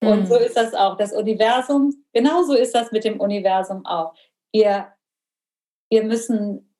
[0.00, 0.08] Mhm.
[0.08, 0.26] Und hm.
[0.26, 0.96] so ist das auch.
[0.96, 4.14] Das Universum, genauso ist das mit dem Universum auch.
[4.50, 4.92] Wir,
[5.90, 6.74] wir müssen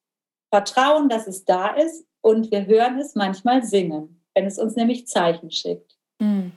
[0.50, 5.06] vertrauen, dass es da ist und wir hören es manchmal singen, wenn es uns nämlich
[5.06, 5.94] Zeichen schickt.
[6.18, 6.52] Hm.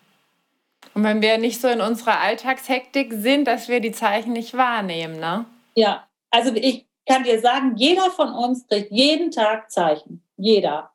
[0.94, 5.20] Und wenn wir nicht so in unserer Alltagshektik sind, dass wir die Zeichen nicht wahrnehmen,
[5.20, 5.46] ne?
[5.76, 10.24] Ja, also ich kann dir sagen, jeder von uns kriegt jeden Tag Zeichen.
[10.38, 10.92] Jeder.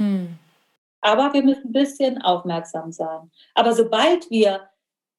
[0.00, 0.38] Hm.
[1.00, 3.28] Aber wir müssen ein bisschen aufmerksam sein.
[3.54, 4.68] Aber sobald wir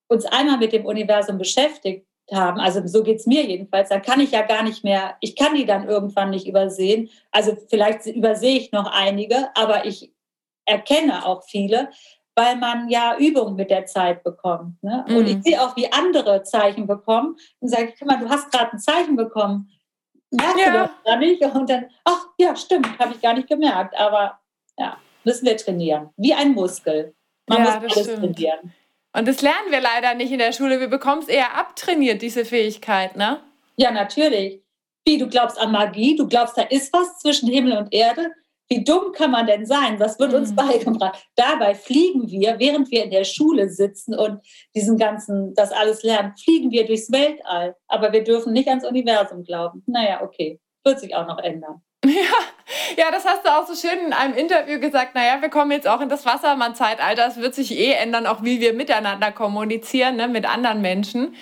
[0.08, 4.20] uns einmal mit dem Universum beschäftigt haben, also so geht es mir jedenfalls, dann kann
[4.20, 7.10] ich ja gar nicht mehr, ich kann die dann irgendwann nicht übersehen.
[7.30, 10.12] Also vielleicht übersehe ich noch einige, aber ich
[10.64, 11.90] erkenne auch viele,
[12.34, 14.82] weil man ja Übung mit der Zeit bekommt.
[14.82, 15.04] Ne?
[15.06, 15.16] Mhm.
[15.16, 18.72] Und ich sehe auch, wie andere Zeichen bekommen und sage, guck mal, du hast gerade
[18.72, 19.70] ein Zeichen bekommen.
[20.30, 20.72] Merkst ja.
[20.72, 21.42] du das gar nicht?
[21.42, 23.96] Und dann, ach ja, stimmt, habe ich gar nicht gemerkt.
[23.96, 24.40] Aber
[24.78, 26.10] ja, müssen wir trainieren.
[26.16, 27.14] Wie ein Muskel.
[27.46, 28.36] Man ja, muss alles stimmt.
[28.36, 28.72] trainieren.
[29.16, 30.80] Und das lernen wir leider nicht in der Schule.
[30.80, 33.40] Wir bekommen es eher abtrainiert, diese Fähigkeit, ne?
[33.76, 34.60] Ja, natürlich.
[35.06, 36.16] Wie, du glaubst an Magie?
[36.16, 38.32] Du glaubst, da ist was zwischen Himmel und Erde?
[38.68, 40.00] Wie dumm kann man denn sein?
[40.00, 40.56] Was wird uns mhm.
[40.56, 41.24] beigebracht?
[41.36, 44.40] Dabei fliegen wir, während wir in der Schule sitzen und
[44.74, 47.76] diesen ganzen, das alles lernen, fliegen wir durchs Weltall.
[47.86, 49.84] Aber wir dürfen nicht ans Universum glauben.
[49.86, 50.60] Naja, okay.
[50.82, 51.83] Wird sich auch noch ändern.
[52.04, 55.14] Ja, ja, das hast du auch so schön in einem Interview gesagt.
[55.14, 57.26] Naja, wir kommen jetzt auch in das Wassermann-Zeitalter.
[57.26, 61.34] Es wird sich eh ändern, auch wie wir miteinander kommunizieren, ne, mit anderen Menschen.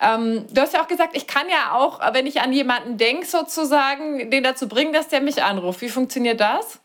[0.00, 3.26] Ähm, du hast ja auch gesagt, ich kann ja auch, wenn ich an jemanden denke,
[3.26, 5.80] sozusagen, den dazu bringen, dass der mich anruft.
[5.80, 6.80] Wie funktioniert das?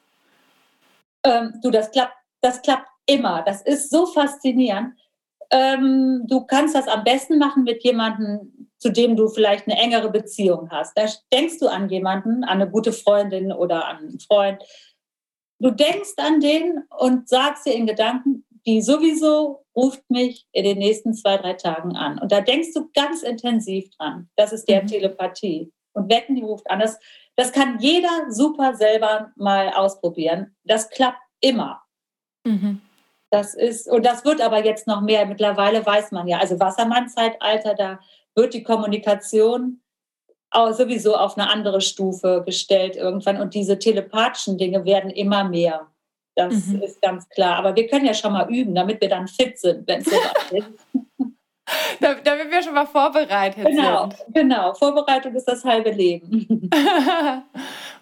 [1.24, 3.42] Ähm, du, das klappt, das klappt immer.
[3.44, 4.94] Das ist so faszinierend.
[5.52, 10.12] Ähm, du kannst das am besten machen mit jemandem, zu dem du vielleicht eine engere
[10.12, 10.98] Beziehung hast.
[10.98, 14.62] Da denkst du an jemanden, an eine gute Freundin oder an einen Freund.
[15.60, 20.80] Du denkst an den und sagst dir in Gedanken, die sowieso ruft mich in den
[20.80, 22.20] nächsten zwei, drei Tagen an.
[22.20, 24.30] Und da denkst du ganz intensiv dran.
[24.36, 24.88] Das ist der mhm.
[24.88, 25.72] Telepathie.
[25.94, 26.80] Und wetten, die ruft an.
[26.80, 27.00] Das,
[27.36, 30.56] das kann jeder super selber mal ausprobieren.
[30.64, 31.82] Das klappt immer.
[32.44, 32.82] Mhm.
[33.30, 35.26] Das ist, und das wird aber jetzt noch mehr.
[35.26, 38.00] Mittlerweile weiß man ja, also Wassermann-Zeitalter, da
[38.36, 39.82] wird die Kommunikation
[40.72, 45.88] sowieso auf eine andere Stufe gestellt irgendwann und diese telepathischen Dinge werden immer mehr.
[46.36, 46.82] Das mhm.
[46.82, 47.58] ist ganz klar.
[47.58, 50.16] Aber wir können ja schon mal üben, damit wir dann fit sind, wenn es so
[50.56, 50.68] ist.
[52.00, 54.16] damit wir schon mal vorbereitet genau, sind.
[54.34, 56.70] Genau, Vorbereitung ist das halbe Leben.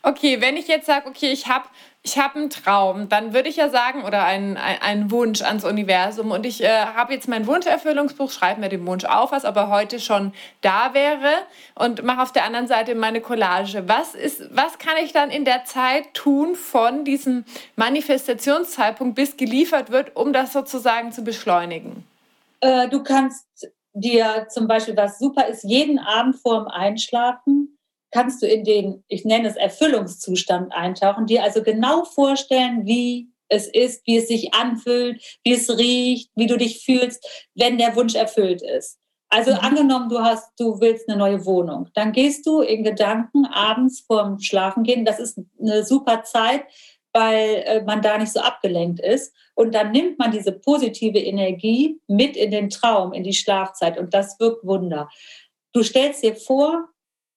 [0.06, 1.64] Okay, wenn ich jetzt sage, okay, ich habe
[2.06, 6.32] ich habe einen Traum, dann würde ich ja sagen, oder einen, einen Wunsch ans Universum
[6.32, 10.02] und ich äh, habe jetzt mein Wunscherfüllungsbuch, schreibe mir den Wunsch auf, was aber heute
[10.02, 11.32] schon da wäre
[11.76, 13.88] und mache auf der anderen Seite meine Collage.
[13.88, 17.46] Was, ist, was kann ich dann in der Zeit tun von diesem
[17.78, 22.06] Manifestationszeitpunkt bis geliefert wird, um das sozusagen zu beschleunigen?
[22.64, 23.46] Äh, du kannst
[23.94, 27.78] dir zum Beispiel, was super ist, jeden Abend vorm Einschlafen
[28.12, 33.68] kannst du in den, ich nenne es Erfüllungszustand eintauchen, dir also genau vorstellen, wie es
[33.68, 38.16] ist, wie es sich anfühlt, wie es riecht, wie du dich fühlst, wenn der Wunsch
[38.16, 39.00] erfüllt ist.
[39.30, 39.60] Also mhm.
[39.60, 44.40] angenommen, du hast, du willst eine neue Wohnung, dann gehst du in Gedanken abends vorm
[44.40, 45.06] Schlafengehen.
[45.06, 46.64] Das ist eine super Zeit,
[47.14, 49.34] weil äh, man da nicht so abgelenkt ist.
[49.56, 54.14] Und dann nimmt man diese positive Energie mit in den Traum, in die Schlafzeit und
[54.14, 55.10] das wirkt Wunder.
[55.74, 56.90] Du stellst dir vor,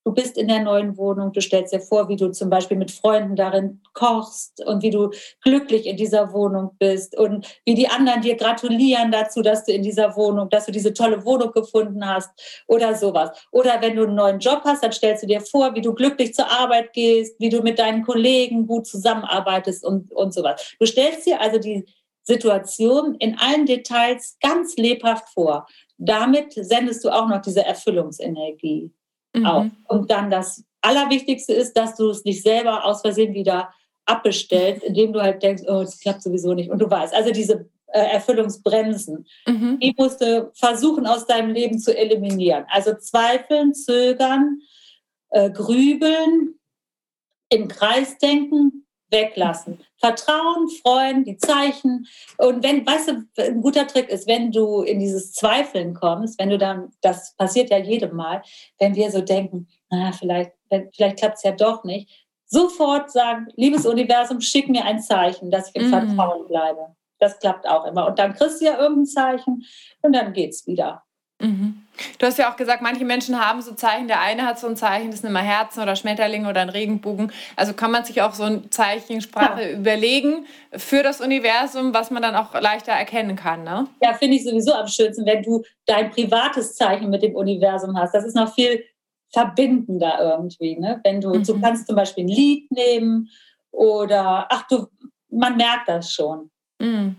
[0.06, 2.92] du bist in der neuen Wohnung, du stellst dir vor, wie du zum Beispiel mit
[2.92, 5.10] Freunden darin kochst und wie du
[5.42, 9.82] glücklich in dieser Wohnung bist und wie die anderen dir gratulieren dazu, dass du in
[9.82, 12.30] dieser Wohnung, dass du diese tolle Wohnung gefunden hast
[12.68, 13.30] oder sowas.
[13.50, 16.34] Oder wenn du einen neuen Job hast, dann stellst du dir vor, wie du glücklich
[16.34, 20.76] zur Arbeit gehst, wie du mit deinen Kollegen gut zusammenarbeitest und, und sowas.
[20.78, 21.84] Du stellst dir also die
[22.22, 25.66] Situation in allen Details ganz lebhaft vor.
[25.98, 28.92] Damit sendest du auch noch diese Erfüllungsenergie
[29.40, 29.46] mhm.
[29.46, 29.66] auf.
[29.88, 33.70] Und dann das Allerwichtigste ist, dass du es nicht selber aus Versehen wieder
[34.04, 36.70] abbestellst, indem du halt denkst, oh, das klappt sowieso nicht.
[36.70, 39.78] Und du weißt, also diese äh, Erfüllungsbremsen, mhm.
[39.80, 42.64] die musst du versuchen aus deinem Leben zu eliminieren.
[42.68, 44.60] Also zweifeln, zögern,
[45.30, 46.54] äh, grübeln,
[47.48, 49.80] im Kreis denken, weglassen.
[49.98, 52.06] Vertrauen, freuen, die Zeichen.
[52.38, 56.50] Und wenn, weißt du, ein guter Trick ist, wenn du in dieses Zweifeln kommst, wenn
[56.50, 58.42] du dann, das passiert ja jedem Mal,
[58.78, 63.86] wenn wir so denken, na, vielleicht, vielleicht klappt es ja doch nicht, sofort sagen, liebes
[63.86, 65.90] Universum, schick mir ein Zeichen, dass ich im mhm.
[65.90, 66.94] Vertrauen bleibe.
[67.18, 68.06] Das klappt auch immer.
[68.06, 69.64] Und dann kriegst du ja irgendein Zeichen
[70.02, 71.05] und dann geht's wieder.
[71.40, 71.82] Mhm.
[72.18, 74.08] Du hast ja auch gesagt, manche Menschen haben so Zeichen.
[74.08, 77.32] Der eine hat so ein Zeichen, das sind immer Herzen oder Schmetterlinge oder ein Regenbogen.
[77.56, 79.78] Also kann man sich auch so ein Zeichensprache ja.
[79.78, 83.64] überlegen für das Universum, was man dann auch leichter erkennen kann.
[83.64, 83.86] Ne?
[84.02, 88.14] Ja, finde ich sowieso am schönsten, wenn du dein privates Zeichen mit dem Universum hast.
[88.14, 88.84] Das ist noch viel
[89.32, 90.78] verbindender irgendwie.
[90.78, 91.00] Ne?
[91.04, 91.44] Wenn du, mhm.
[91.44, 93.28] du kannst zum Beispiel ein Lied nehmen
[93.70, 94.86] oder, ach du,
[95.30, 96.50] man merkt das schon.
[96.78, 97.16] Mhm.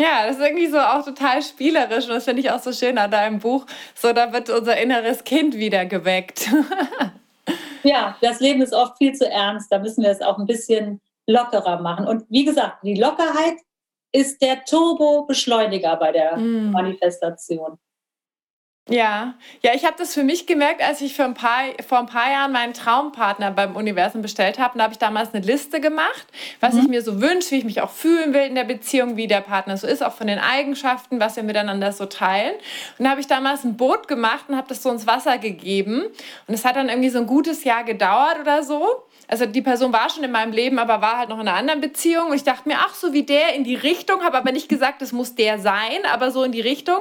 [0.00, 2.98] Ja, das ist irgendwie so auch total spielerisch und das finde ich auch so schön
[2.98, 3.64] an deinem Buch.
[3.94, 6.50] So, da wird unser inneres Kind wieder geweckt.
[7.84, 9.70] ja, das Leben ist oft viel zu ernst.
[9.70, 12.08] Da müssen wir es auch ein bisschen lockerer machen.
[12.08, 13.54] Und wie gesagt, die Lockerheit
[14.10, 16.72] ist der Turbo-Beschleuniger bei der mm.
[16.72, 17.78] Manifestation.
[18.90, 22.06] Ja, ja, ich habe das für mich gemerkt, als ich für ein paar, vor ein
[22.06, 24.76] paar Jahren meinen Traumpartner beim Universum bestellt habe.
[24.76, 26.26] Da habe ich damals eine Liste gemacht,
[26.60, 26.80] was mhm.
[26.80, 29.40] ich mir so wünsche, wie ich mich auch fühlen will in der Beziehung, wie der
[29.40, 32.52] Partner so ist, auch von den Eigenschaften, was wir miteinander so teilen.
[32.98, 36.02] Und da habe ich damals ein Boot gemacht und habe das so ins Wasser gegeben.
[36.46, 39.04] Und es hat dann irgendwie so ein gutes Jahr gedauert oder so.
[39.28, 41.80] Also die Person war schon in meinem Leben, aber war halt noch in einer anderen
[41.80, 42.26] Beziehung.
[42.26, 45.00] Und ich dachte mir, ach, so wie der in die Richtung, habe aber nicht gesagt,
[45.00, 47.00] es muss der sein, aber so in die Richtung.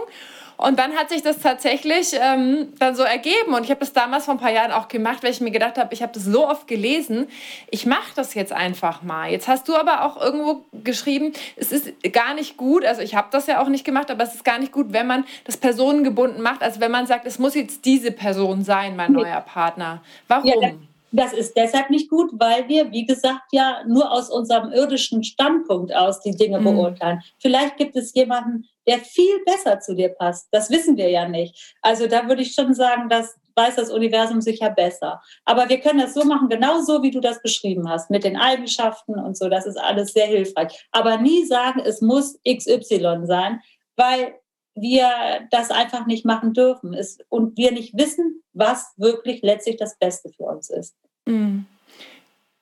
[0.58, 3.54] Und dann hat sich das tatsächlich ähm, dann so ergeben.
[3.54, 5.78] Und ich habe das damals vor ein paar Jahren auch gemacht, weil ich mir gedacht
[5.78, 7.28] habe, ich habe das so oft gelesen,
[7.70, 9.32] ich mache das jetzt einfach mal.
[9.32, 13.28] Jetzt hast du aber auch irgendwo geschrieben, es ist gar nicht gut, also ich habe
[13.32, 16.42] das ja auch nicht gemacht, aber es ist gar nicht gut, wenn man das personengebunden
[16.42, 20.02] macht, also wenn man sagt, es muss jetzt diese Person sein, mein neuer Partner.
[20.28, 20.62] Warum?
[20.62, 20.72] Ja,
[21.14, 25.96] das ist deshalb nicht gut, weil wir, wie gesagt, ja nur aus unserem irdischen Standpunkt
[25.96, 26.64] aus die Dinge mhm.
[26.64, 27.22] beurteilen.
[27.38, 30.48] Vielleicht gibt es jemanden, der viel besser zu dir passt.
[30.52, 31.76] Das wissen wir ja nicht.
[31.82, 35.22] Also da würde ich schon sagen, das weiß das Universum sicher besser.
[35.46, 38.38] Aber wir können das so machen, genau so, wie du das beschrieben hast, mit den
[38.38, 39.50] Eigenschaften und so.
[39.50, 40.88] Das ist alles sehr hilfreich.
[40.92, 43.62] Aber nie sagen, es muss XY sein,
[43.96, 44.36] weil
[44.76, 49.98] wir das einfach nicht machen dürfen es, und wir nicht wissen, was wirklich letztlich das
[50.00, 50.96] Beste für uns ist.
[51.26, 51.68] Mhm.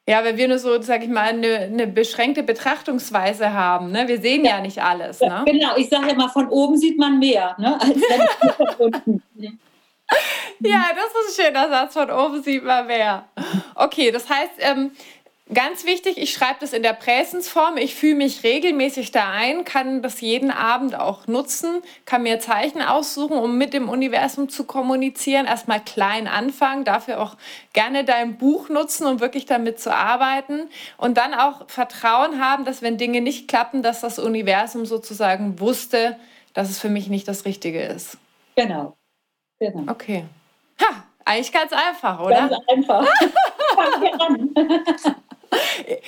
[0.08, 3.92] Ja, wenn wir nur so, sag ich mal, eine, eine beschränkte Betrachtungsweise haben.
[3.92, 4.08] Ne?
[4.08, 5.20] Wir sehen ja, ja nicht alles.
[5.22, 5.44] Ne?
[5.46, 7.80] Genau, ich sage mal, von oben sieht man mehr, ne?
[7.80, 9.24] als wenn von unten.
[10.64, 11.94] Ja, das ist ein schöner Satz.
[11.94, 13.26] Von oben sieht man mehr.
[13.74, 14.92] Okay, das heißt, ähm,
[15.54, 17.76] Ganz wichtig, ich schreibe das in der Präsensform.
[17.76, 22.82] Ich fühle mich regelmäßig da ein, kann das jeden Abend auch nutzen, kann mir Zeichen
[22.82, 25.45] aussuchen, um mit dem Universum zu kommunizieren.
[25.47, 27.36] Erstmal klein anfangen, dafür auch
[27.74, 30.70] gerne dein Buch nutzen, um wirklich damit zu arbeiten.
[30.95, 36.18] Und dann auch Vertrauen haben, dass wenn Dinge nicht klappen, dass das Universum sozusagen wusste,
[36.54, 38.18] dass es für mich nicht das Richtige ist.
[38.56, 38.95] Genau.
[39.60, 39.91] genau.
[39.91, 40.24] Okay.
[40.82, 42.47] Ha, eigentlich ganz einfach, oder?
[42.47, 43.06] Ganz einfach.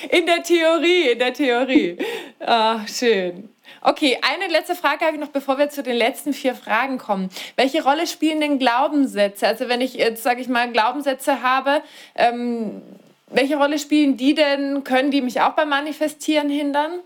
[0.10, 1.98] In der Theorie, in der Theorie.
[2.40, 3.50] Ach, schön.
[3.82, 7.30] Okay, eine letzte Frage habe ich noch, bevor wir zu den letzten vier Fragen kommen.
[7.56, 9.48] Welche Rolle spielen denn Glaubenssätze?
[9.48, 11.82] Also wenn ich jetzt, sage ich mal, Glaubenssätze habe,
[12.16, 12.82] ähm,
[13.28, 14.84] welche Rolle spielen die denn?
[14.84, 17.00] Können die mich auch beim Manifestieren hindern?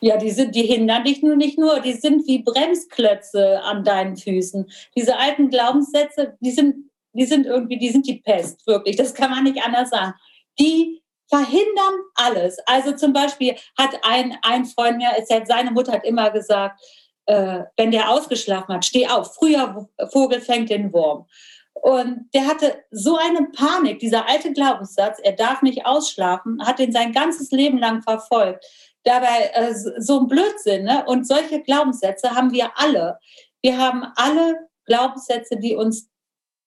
[0.00, 4.16] Ja, die, sind, die hindern dich nur nicht nur, die sind wie Bremsklötze an deinen
[4.16, 4.70] Füßen.
[4.96, 8.96] Diese alten Glaubenssätze, die sind, die sind irgendwie, die sind die Pest, wirklich.
[8.96, 10.14] Das kann man nicht anders sagen.
[10.60, 12.58] Die verhindern alles.
[12.66, 16.80] Also zum Beispiel hat ein, ein Freund mir erzählt, seine Mutter hat immer gesagt,
[17.26, 21.26] äh, wenn der ausgeschlafen hat, steh auf, früher Vogel fängt den Wurm.
[21.74, 26.92] Und der hatte so eine Panik, dieser alte Glaubenssatz, er darf nicht ausschlafen, hat ihn
[26.92, 28.64] sein ganzes Leben lang verfolgt.
[29.04, 30.84] Dabei äh, so ein Blödsinn.
[30.84, 31.04] Ne?
[31.06, 33.18] Und solche Glaubenssätze haben wir alle.
[33.62, 36.10] Wir haben alle Glaubenssätze, die uns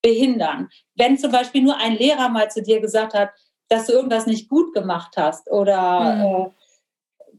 [0.02, 0.70] behindern.
[0.96, 3.32] Wenn zum Beispiel nur ein Lehrer mal zu dir gesagt hat,
[3.72, 6.22] dass du irgendwas nicht gut gemacht hast oder mhm.
[6.22, 6.50] äh,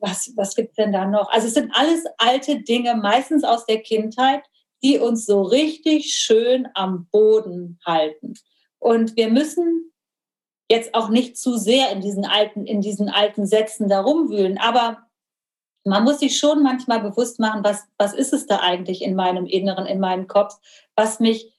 [0.01, 1.31] was, was gibt es denn da noch?
[1.31, 4.43] Also es sind alles alte Dinge, meistens aus der Kindheit,
[4.83, 8.35] die uns so richtig schön am Boden halten.
[8.79, 9.93] Und wir müssen
[10.71, 15.03] jetzt auch nicht zu sehr in diesen alten, in diesen alten Sätzen da rumwühlen, aber
[15.85, 19.45] man muss sich schon manchmal bewusst machen, was, was ist es da eigentlich in meinem
[19.45, 20.55] Inneren, in meinem Kopf,
[20.97, 21.53] was mich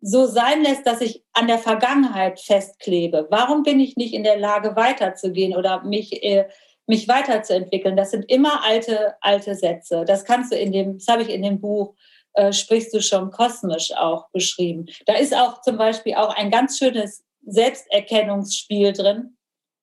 [0.00, 3.26] so sein lässt, dass ich an der Vergangenheit festklebe.
[3.30, 6.48] Warum bin ich nicht in der Lage, weiterzugehen oder mich, äh,
[6.86, 7.96] mich weiterzuentwickeln?
[7.96, 10.04] Das sind immer alte, alte Sätze.
[10.06, 11.94] Das kannst du in dem, das habe ich in dem Buch
[12.34, 14.86] äh, sprichst du schon kosmisch auch beschrieben.
[15.06, 19.36] Da ist auch zum Beispiel auch ein ganz schönes Selbsterkennungsspiel drin.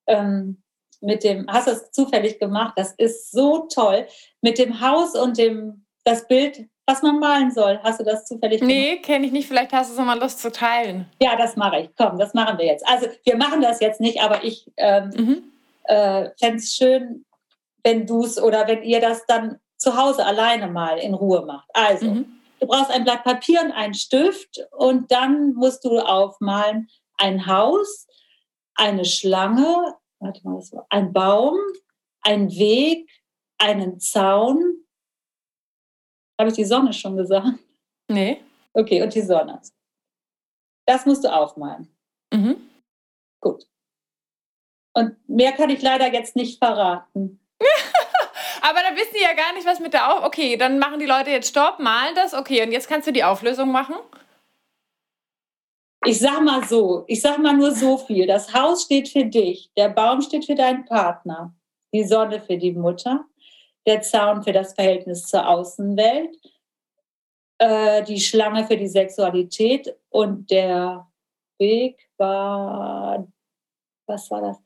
[0.07, 0.61] Ähm,
[1.01, 2.73] mit dem, hast du es zufällig gemacht?
[2.77, 4.07] Das ist so toll.
[4.41, 7.79] Mit dem Haus und dem, das Bild, was man malen soll.
[7.83, 8.75] Hast du das zufällig gemacht?
[8.75, 9.47] Nee, kenne ich nicht.
[9.47, 11.07] Vielleicht hast du es mal Lust zu teilen.
[11.21, 11.89] Ja, das mache ich.
[11.97, 12.87] Komm, das machen wir jetzt.
[12.87, 15.43] Also, wir machen das jetzt nicht, aber ich ähm, mhm.
[15.85, 17.25] äh, fände es schön,
[17.83, 21.67] wenn du es oder wenn ihr das dann zu Hause alleine mal in Ruhe macht.
[21.73, 22.25] Also, mhm.
[22.59, 28.07] du brauchst ein Blatt Papier und einen Stift und dann musst du aufmalen ein Haus,
[28.75, 31.57] eine Schlange, warte mal, ein Baum,
[32.21, 33.09] ein Weg,
[33.57, 34.84] einen Zaun.
[36.39, 37.59] Habe ich die Sonne schon gesagt?
[38.07, 38.41] Nee.
[38.73, 39.61] Okay, und die Sonne.
[40.85, 41.87] Das musst du aufmalen.
[42.33, 42.57] Mhm.
[43.41, 43.65] Gut.
[44.93, 47.39] Und mehr kann ich leider jetzt nicht verraten.
[48.61, 50.23] Aber da wissen die ja gar nicht, was mit der Auf.
[50.23, 52.33] Okay, dann machen die Leute jetzt Stopp, malen das.
[52.33, 53.95] Okay, und jetzt kannst du die Auflösung machen.
[56.05, 58.27] Ich sag mal so, ich sag mal nur so viel.
[58.27, 61.53] Das Haus steht für dich, der Baum steht für deinen Partner,
[61.93, 63.25] die Sonne für die Mutter,
[63.85, 66.35] der Zaun für das Verhältnis zur Außenwelt,
[67.59, 71.07] äh, die Schlange für die Sexualität und der
[71.59, 73.27] Weg war,
[74.07, 74.57] was war das?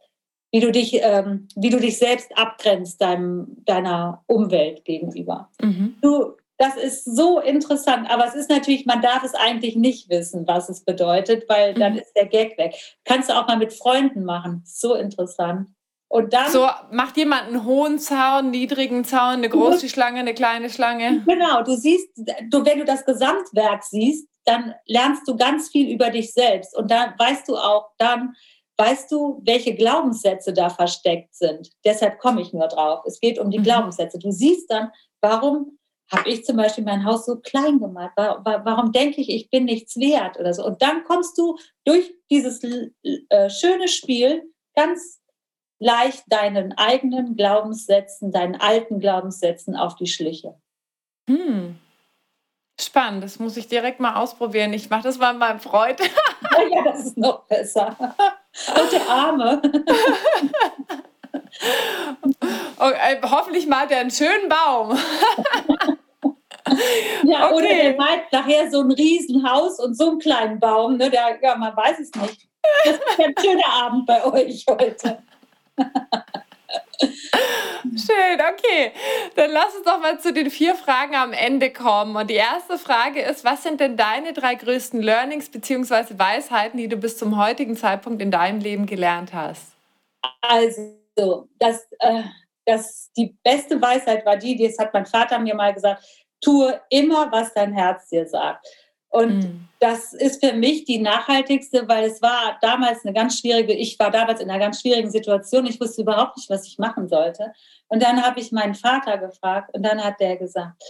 [0.51, 5.49] Wie du dich, ähm, wie du dich selbst abgrenzt deinem, deiner Umwelt gegenüber.
[5.61, 5.97] Mhm.
[6.01, 10.47] Du, das ist so interessant, aber es ist natürlich, man darf es eigentlich nicht wissen,
[10.47, 11.99] was es bedeutet, weil dann mhm.
[11.99, 12.76] ist der Gag weg.
[13.05, 14.63] Kannst du auch mal mit Freunden machen.
[14.65, 15.70] So interessant.
[16.10, 16.51] Und dann.
[16.51, 21.24] So macht jemand einen hohen Zaun, niedrigen Zaun, eine große Schlange, eine kleine Schlange.
[21.28, 22.10] Genau, du siehst,
[22.49, 26.76] du, wenn du das Gesamtwerk siehst, dann lernst du ganz viel über dich selbst.
[26.76, 28.34] Und dann weißt du auch, dann
[28.78, 31.70] weißt du, welche Glaubenssätze da versteckt sind.
[31.86, 33.03] Deshalb komme ich nur drauf.
[33.05, 33.64] Es geht um die mhm.
[33.64, 34.18] Glaubenssätze.
[34.18, 34.89] Du siehst dann,
[35.22, 35.78] warum
[36.12, 38.14] habe ich zum Beispiel mein Haus so klein gemacht?
[38.16, 40.66] Warum denke ich, ich bin nichts wert oder so?
[40.66, 41.55] Und dann kommst du
[41.86, 45.20] durch dieses äh, schöne Spiel ganz
[45.80, 50.56] leicht deinen eigenen Glaubenssätzen, deinen alten Glaubenssätzen auf die Schliche.
[51.30, 51.80] Hm.
[52.80, 54.72] Spannend, das muss ich direkt mal ausprobieren.
[54.74, 56.00] Ich mache das mal mit meinem Freund.
[56.72, 57.96] ja, das ist noch besser.
[58.00, 59.62] Und der Arme.
[62.80, 64.98] Oh, äh, hoffentlich malt er einen schönen Baum.
[67.24, 67.54] ja, okay.
[67.54, 70.98] oder er malt nachher so ein Riesenhaus und so einen kleinen Baum.
[70.98, 71.10] Ne?
[71.10, 72.48] Der, ja, man weiß es nicht.
[72.86, 75.22] Das ist ein schöner Abend bei euch heute.
[77.82, 78.92] Schön, okay.
[79.36, 82.16] Dann lass uns doch mal zu den vier Fragen am Ende kommen.
[82.16, 86.18] Und die erste Frage ist, was sind denn deine drei größten Learnings bzw.
[86.18, 89.74] Weisheiten, die du bis zum heutigen Zeitpunkt in deinem Leben gelernt hast?
[90.42, 92.24] Also, das, äh,
[92.66, 96.04] das, die beste Weisheit war die, das hat mein Vater mir mal gesagt,
[96.42, 98.66] tue immer, was dein Herz dir sagt.
[99.10, 99.68] Und mhm.
[99.80, 104.12] das ist für mich die nachhaltigste, weil es war damals eine ganz schwierige, ich war
[104.12, 107.51] damals in einer ganz schwierigen Situation, ich wusste überhaupt nicht, was ich machen sollte.
[107.88, 110.84] Und dann habe ich meinen Vater gefragt und dann hat der gesagt,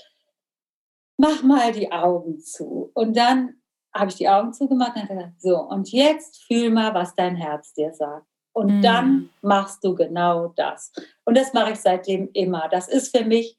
[1.17, 2.91] mach mal die Augen zu.
[2.93, 3.55] Und dann
[3.93, 7.73] habe ich die Augen zugemacht und gesagt, so, und jetzt fühl mal, was dein Herz
[7.73, 8.27] dir sagt.
[8.51, 8.81] Und mhm.
[8.81, 10.91] dann machst du genau das.
[11.23, 12.67] Und das mache ich seitdem immer.
[12.69, 13.57] Das ist für mich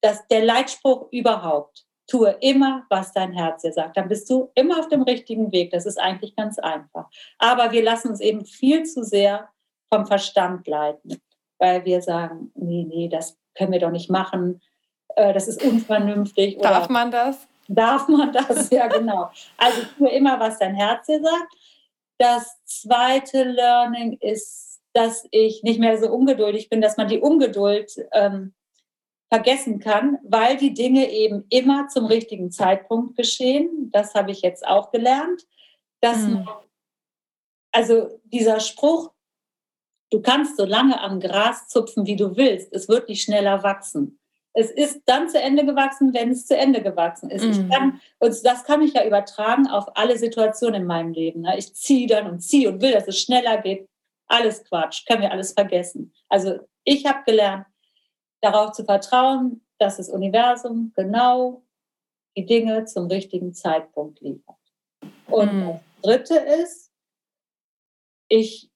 [0.00, 1.86] das, der Leitspruch überhaupt.
[2.10, 3.96] Tue immer, was dein Herz dir sagt.
[3.96, 5.70] Dann bist du immer auf dem richtigen Weg.
[5.70, 7.08] Das ist eigentlich ganz einfach.
[7.38, 9.48] Aber wir lassen uns eben viel zu sehr
[9.92, 11.20] vom Verstand leiten,
[11.58, 14.60] weil wir sagen, nee, nee, das können wir doch nicht machen.
[15.14, 16.58] Äh, das ist unvernünftig.
[16.58, 17.46] Darf man das?
[17.68, 18.70] Darf man das?
[18.72, 19.30] Ja, genau.
[19.56, 21.54] Also tue immer, was dein Herz dir sagt.
[22.18, 27.92] Das zweite Learning ist, dass ich nicht mehr so ungeduldig bin, dass man die Ungeduld
[28.12, 28.52] ähm,
[29.30, 33.90] vergessen kann, weil die Dinge eben immer zum richtigen Zeitpunkt geschehen.
[33.92, 35.46] Das habe ich jetzt auch gelernt.
[36.00, 36.48] Dass mhm.
[37.70, 39.12] also dieser Spruch,
[40.10, 44.18] du kannst so lange am Gras zupfen, wie du willst, es wird nicht schneller wachsen.
[44.52, 47.44] Es ist dann zu Ende gewachsen, wenn es zu Ende gewachsen ist.
[47.44, 47.70] Mhm.
[47.70, 51.42] Kann, und das kann ich ja übertragen auf alle Situationen in meinem Leben.
[51.42, 51.56] Ne?
[51.56, 53.88] Ich ziehe dann und ziehe und will, dass es schneller geht.
[54.26, 56.12] Alles Quatsch, können wir alles vergessen.
[56.28, 57.66] Also ich habe gelernt,
[58.40, 61.62] darauf zu vertrauen, dass das Universum genau
[62.36, 64.56] die Dinge zum richtigen Zeitpunkt liefert.
[65.26, 65.80] Und mhm.
[66.02, 66.92] das Dritte ist,
[68.28, 68.70] ich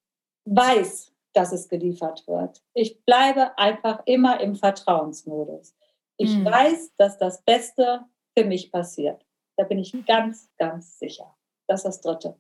[0.45, 2.62] weiß, dass es geliefert wird.
[2.75, 5.75] Ich bleibe einfach immer im Vertrauensmodus.
[6.17, 6.45] Ich mhm.
[6.45, 8.05] weiß, dass das Beste
[8.37, 9.25] für mich passiert.
[9.57, 11.35] Da bin ich ganz, ganz sicher.
[11.67, 12.37] Das ist das Dritte.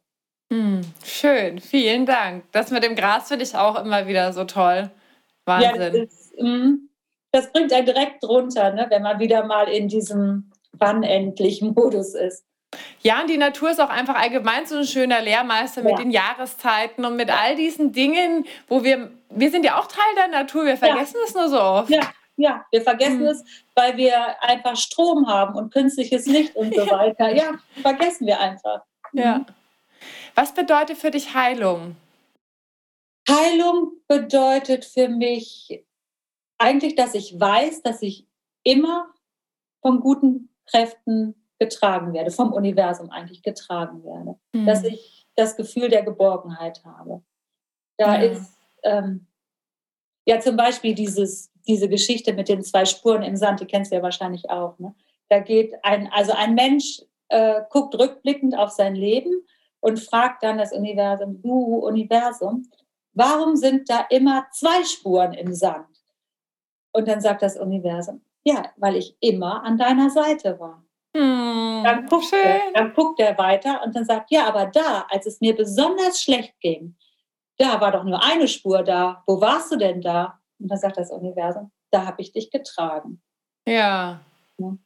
[0.50, 0.82] Mhm.
[1.02, 2.44] Schön, vielen Dank.
[2.52, 4.90] Das mit dem Gras finde ich auch immer wieder so toll.
[5.44, 6.08] Wahnsinn.
[6.36, 6.76] Ja,
[7.34, 12.14] das, bringt einen direkt runter, ne, wenn man wieder mal in diesem wann endlich Modus
[12.14, 12.44] ist.
[13.00, 17.04] Ja, und die Natur ist auch einfach allgemein so ein schöner Lehrmeister mit den Jahreszeiten
[17.04, 20.76] und mit all diesen Dingen, wo wir, wir sind ja auch Teil der Natur, wir
[20.76, 21.24] vergessen ja.
[21.26, 21.90] es nur so oft.
[21.90, 22.00] Ja,
[22.36, 23.26] ja, wir vergessen mhm.
[23.26, 27.34] es, weil wir einfach Strom haben und künstliches Licht und so weiter.
[27.34, 28.82] Ja, vergessen wir einfach.
[29.12, 29.20] Mhm.
[29.20, 29.46] Ja.
[30.34, 31.96] Was bedeutet für dich Heilung?
[33.28, 35.84] Heilung bedeutet für mich
[36.64, 38.26] eigentlich, dass ich weiß, dass ich
[38.62, 39.12] immer
[39.82, 44.38] von guten Kräften getragen werde, vom Universum eigentlich getragen werde.
[44.52, 44.66] Mhm.
[44.66, 47.22] Dass ich das Gefühl der Geborgenheit habe.
[47.98, 48.30] Da ja.
[48.30, 49.26] ist ähm,
[50.26, 53.96] ja zum Beispiel dieses, diese Geschichte mit den zwei Spuren im Sand, die kennst du
[53.96, 54.78] ja wahrscheinlich auch.
[54.78, 54.94] Ne?
[55.28, 59.44] Da geht ein, also ein Mensch äh, guckt rückblickend auf sein Leben
[59.80, 62.70] und fragt dann das Universum, du Universum,
[63.12, 65.93] warum sind da immer zwei Spuren im Sand?
[66.94, 70.84] Und dann sagt das Universum, ja, weil ich immer an deiner Seite war.
[71.16, 75.26] Hm, dann, guckt er, dann guckt er weiter und dann sagt, ja, aber da, als
[75.26, 76.96] es mir besonders schlecht ging,
[77.58, 79.22] da war doch nur eine Spur da.
[79.26, 80.40] Wo warst du denn da?
[80.58, 83.22] Und dann sagt das Universum, da habe ich dich getragen.
[83.66, 84.20] Ja.
[84.58, 84.76] ja.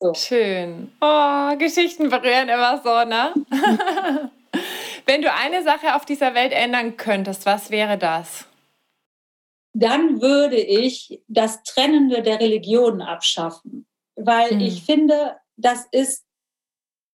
[0.00, 0.14] So.
[0.14, 0.92] Schön.
[1.00, 3.32] Oh, Geschichten berühren immer so, ne?
[5.06, 8.46] Wenn du eine Sache auf dieser Welt ändern könntest, was wäre das?
[9.74, 14.60] Dann würde ich das Trennende der Religionen abschaffen weil mhm.
[14.60, 16.24] ich finde, das ist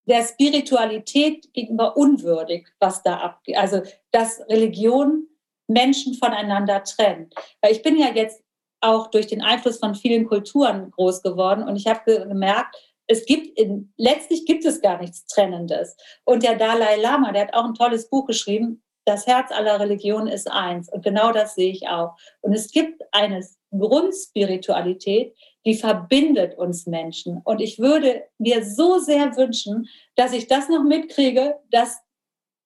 [0.07, 3.57] der Spiritualität gegenüber unwürdig, was da abgeht.
[3.57, 5.27] Also, dass Religion
[5.69, 7.35] Menschen voneinander trennt.
[7.61, 8.43] Weil ich bin ja jetzt
[8.81, 12.75] auch durch den Einfluss von vielen Kulturen groß geworden und ich habe gemerkt,
[13.07, 15.97] es gibt in, letztlich gibt es gar nichts Trennendes.
[16.25, 20.29] Und der Dalai Lama, der hat auch ein tolles Buch geschrieben, Das Herz aller Religionen
[20.29, 20.91] ist eins.
[20.91, 22.17] Und genau das sehe ich auch.
[22.41, 25.35] Und es gibt eine Grundspiritualität,
[25.65, 27.41] die verbindet uns Menschen.
[27.45, 31.99] Und ich würde mir so sehr wünschen, dass ich das noch mitkriege, dass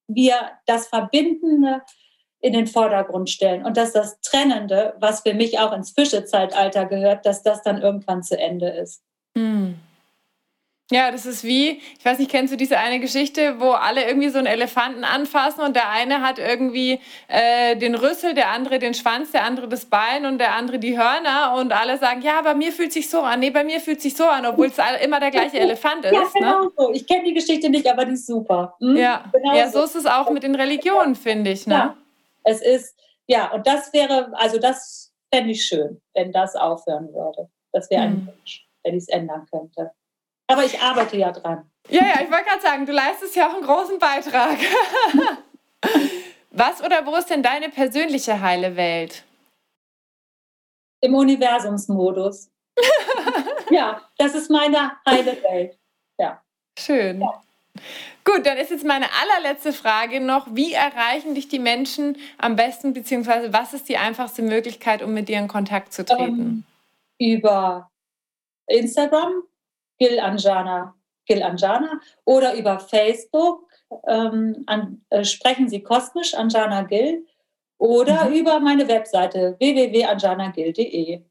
[0.06, 0.34] wir
[0.66, 1.82] das Verbindende
[2.40, 7.24] in den Vordergrund stellen und dass das Trennende, was für mich auch ins Fischezeitalter gehört,
[7.24, 9.02] dass das dann irgendwann zu Ende ist.
[9.34, 9.72] Mm.
[10.90, 14.28] Ja, das ist wie, ich weiß nicht, kennst du diese eine Geschichte, wo alle irgendwie
[14.28, 18.92] so einen Elefanten anfassen und der eine hat irgendwie äh, den Rüssel, der andere den
[18.92, 22.54] Schwanz, der andere das Bein und der andere die Hörner und alle sagen, ja, bei
[22.54, 25.20] mir fühlt sich so an, nee, bei mir fühlt sich so an, obwohl es immer
[25.20, 26.12] der gleiche Elefant ist.
[26.12, 26.70] Ja, genau ne?
[26.76, 26.92] so.
[26.92, 28.76] Ich kenne die Geschichte nicht, aber die ist super.
[28.78, 28.94] Hm?
[28.98, 29.24] Ja.
[29.32, 31.66] Genau ja, so ist es auch mit den Religionen, finde ich.
[31.66, 31.74] Ne?
[31.74, 31.96] Ja.
[32.42, 32.94] Es ist,
[33.26, 37.48] ja, und das wäre, also das fände ich schön, wenn das aufhören würde.
[37.72, 38.26] Das wäre ein hm.
[38.26, 39.90] Wunsch, wenn ich es ändern könnte.
[40.46, 41.70] Aber ich arbeite ja dran.
[41.88, 44.58] Ja, ja, ich wollte gerade sagen, du leistest ja auch einen großen Beitrag.
[46.50, 49.24] Was oder wo ist denn deine persönliche heile Welt?
[51.00, 52.48] Im Universumsmodus.
[53.70, 55.76] ja, das ist meine heile Welt.
[56.16, 56.40] Ja.
[56.78, 57.20] Schön.
[57.20, 57.42] Ja.
[58.24, 62.94] Gut, dann ist jetzt meine allerletzte Frage noch, wie erreichen dich die Menschen am besten,
[62.94, 66.22] beziehungsweise was ist die einfachste Möglichkeit, um mit dir in Kontakt zu treten?
[66.22, 66.64] Um,
[67.18, 67.90] ähm, über
[68.68, 69.42] Instagram
[69.98, 70.94] Gil Anjana
[71.26, 73.68] Gil Anjana oder über Facebook
[74.06, 77.26] ähm, an, äh, sprechen Sie kosmisch Anjana Gil
[77.78, 78.34] oder mhm.
[78.34, 81.22] über meine Webseite www.anjanagil.de.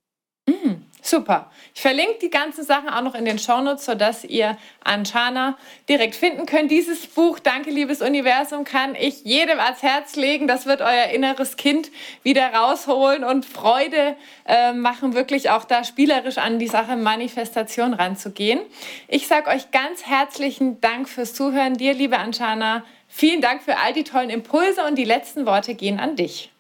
[1.14, 1.52] Super.
[1.76, 6.48] Ich verlinke die ganzen Sachen auch noch in den Shownotes, sodass ihr Anjana direkt finden
[6.48, 6.72] könnt.
[6.72, 10.48] Dieses Buch, Danke, liebes Universum, kann ich jedem ans Herz legen.
[10.48, 11.92] Das wird euer inneres Kind
[12.24, 14.16] wieder rausholen und Freude
[14.48, 18.62] äh, machen, wirklich auch da spielerisch an die Sache Manifestation ranzugehen.
[19.08, 21.76] Ich sage euch ganz herzlichen Dank fürs Zuhören.
[21.76, 26.00] Dir, liebe Anjana, vielen Dank für all die tollen Impulse und die letzten Worte gehen
[26.00, 26.52] an dich.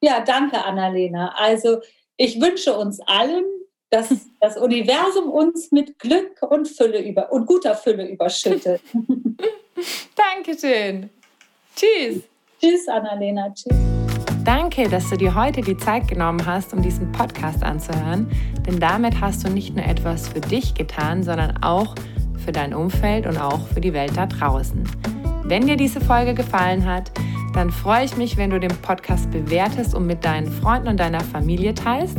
[0.00, 1.34] Ja, danke, Annalena.
[1.36, 1.82] Also
[2.16, 3.44] ich wünsche uns allen,
[3.90, 4.08] dass
[4.40, 8.80] das Universum uns mit Glück und Fülle über und guter Fülle überschüttet.
[10.16, 11.10] Dankeschön.
[11.76, 12.22] Tschüss.
[12.60, 13.52] Tschüss, Annalena.
[13.54, 13.76] Tschüss.
[14.44, 18.30] Danke, dass du dir heute die Zeit genommen hast, um diesen Podcast anzuhören,
[18.66, 21.94] denn damit hast du nicht nur etwas für dich getan, sondern auch
[22.44, 24.84] für dein Umfeld und auch für die Welt da draußen.
[25.44, 27.10] Wenn dir diese Folge gefallen hat,
[27.54, 31.20] dann freue ich mich, wenn du den Podcast bewertest und mit deinen Freunden und deiner
[31.20, 32.18] Familie teilst.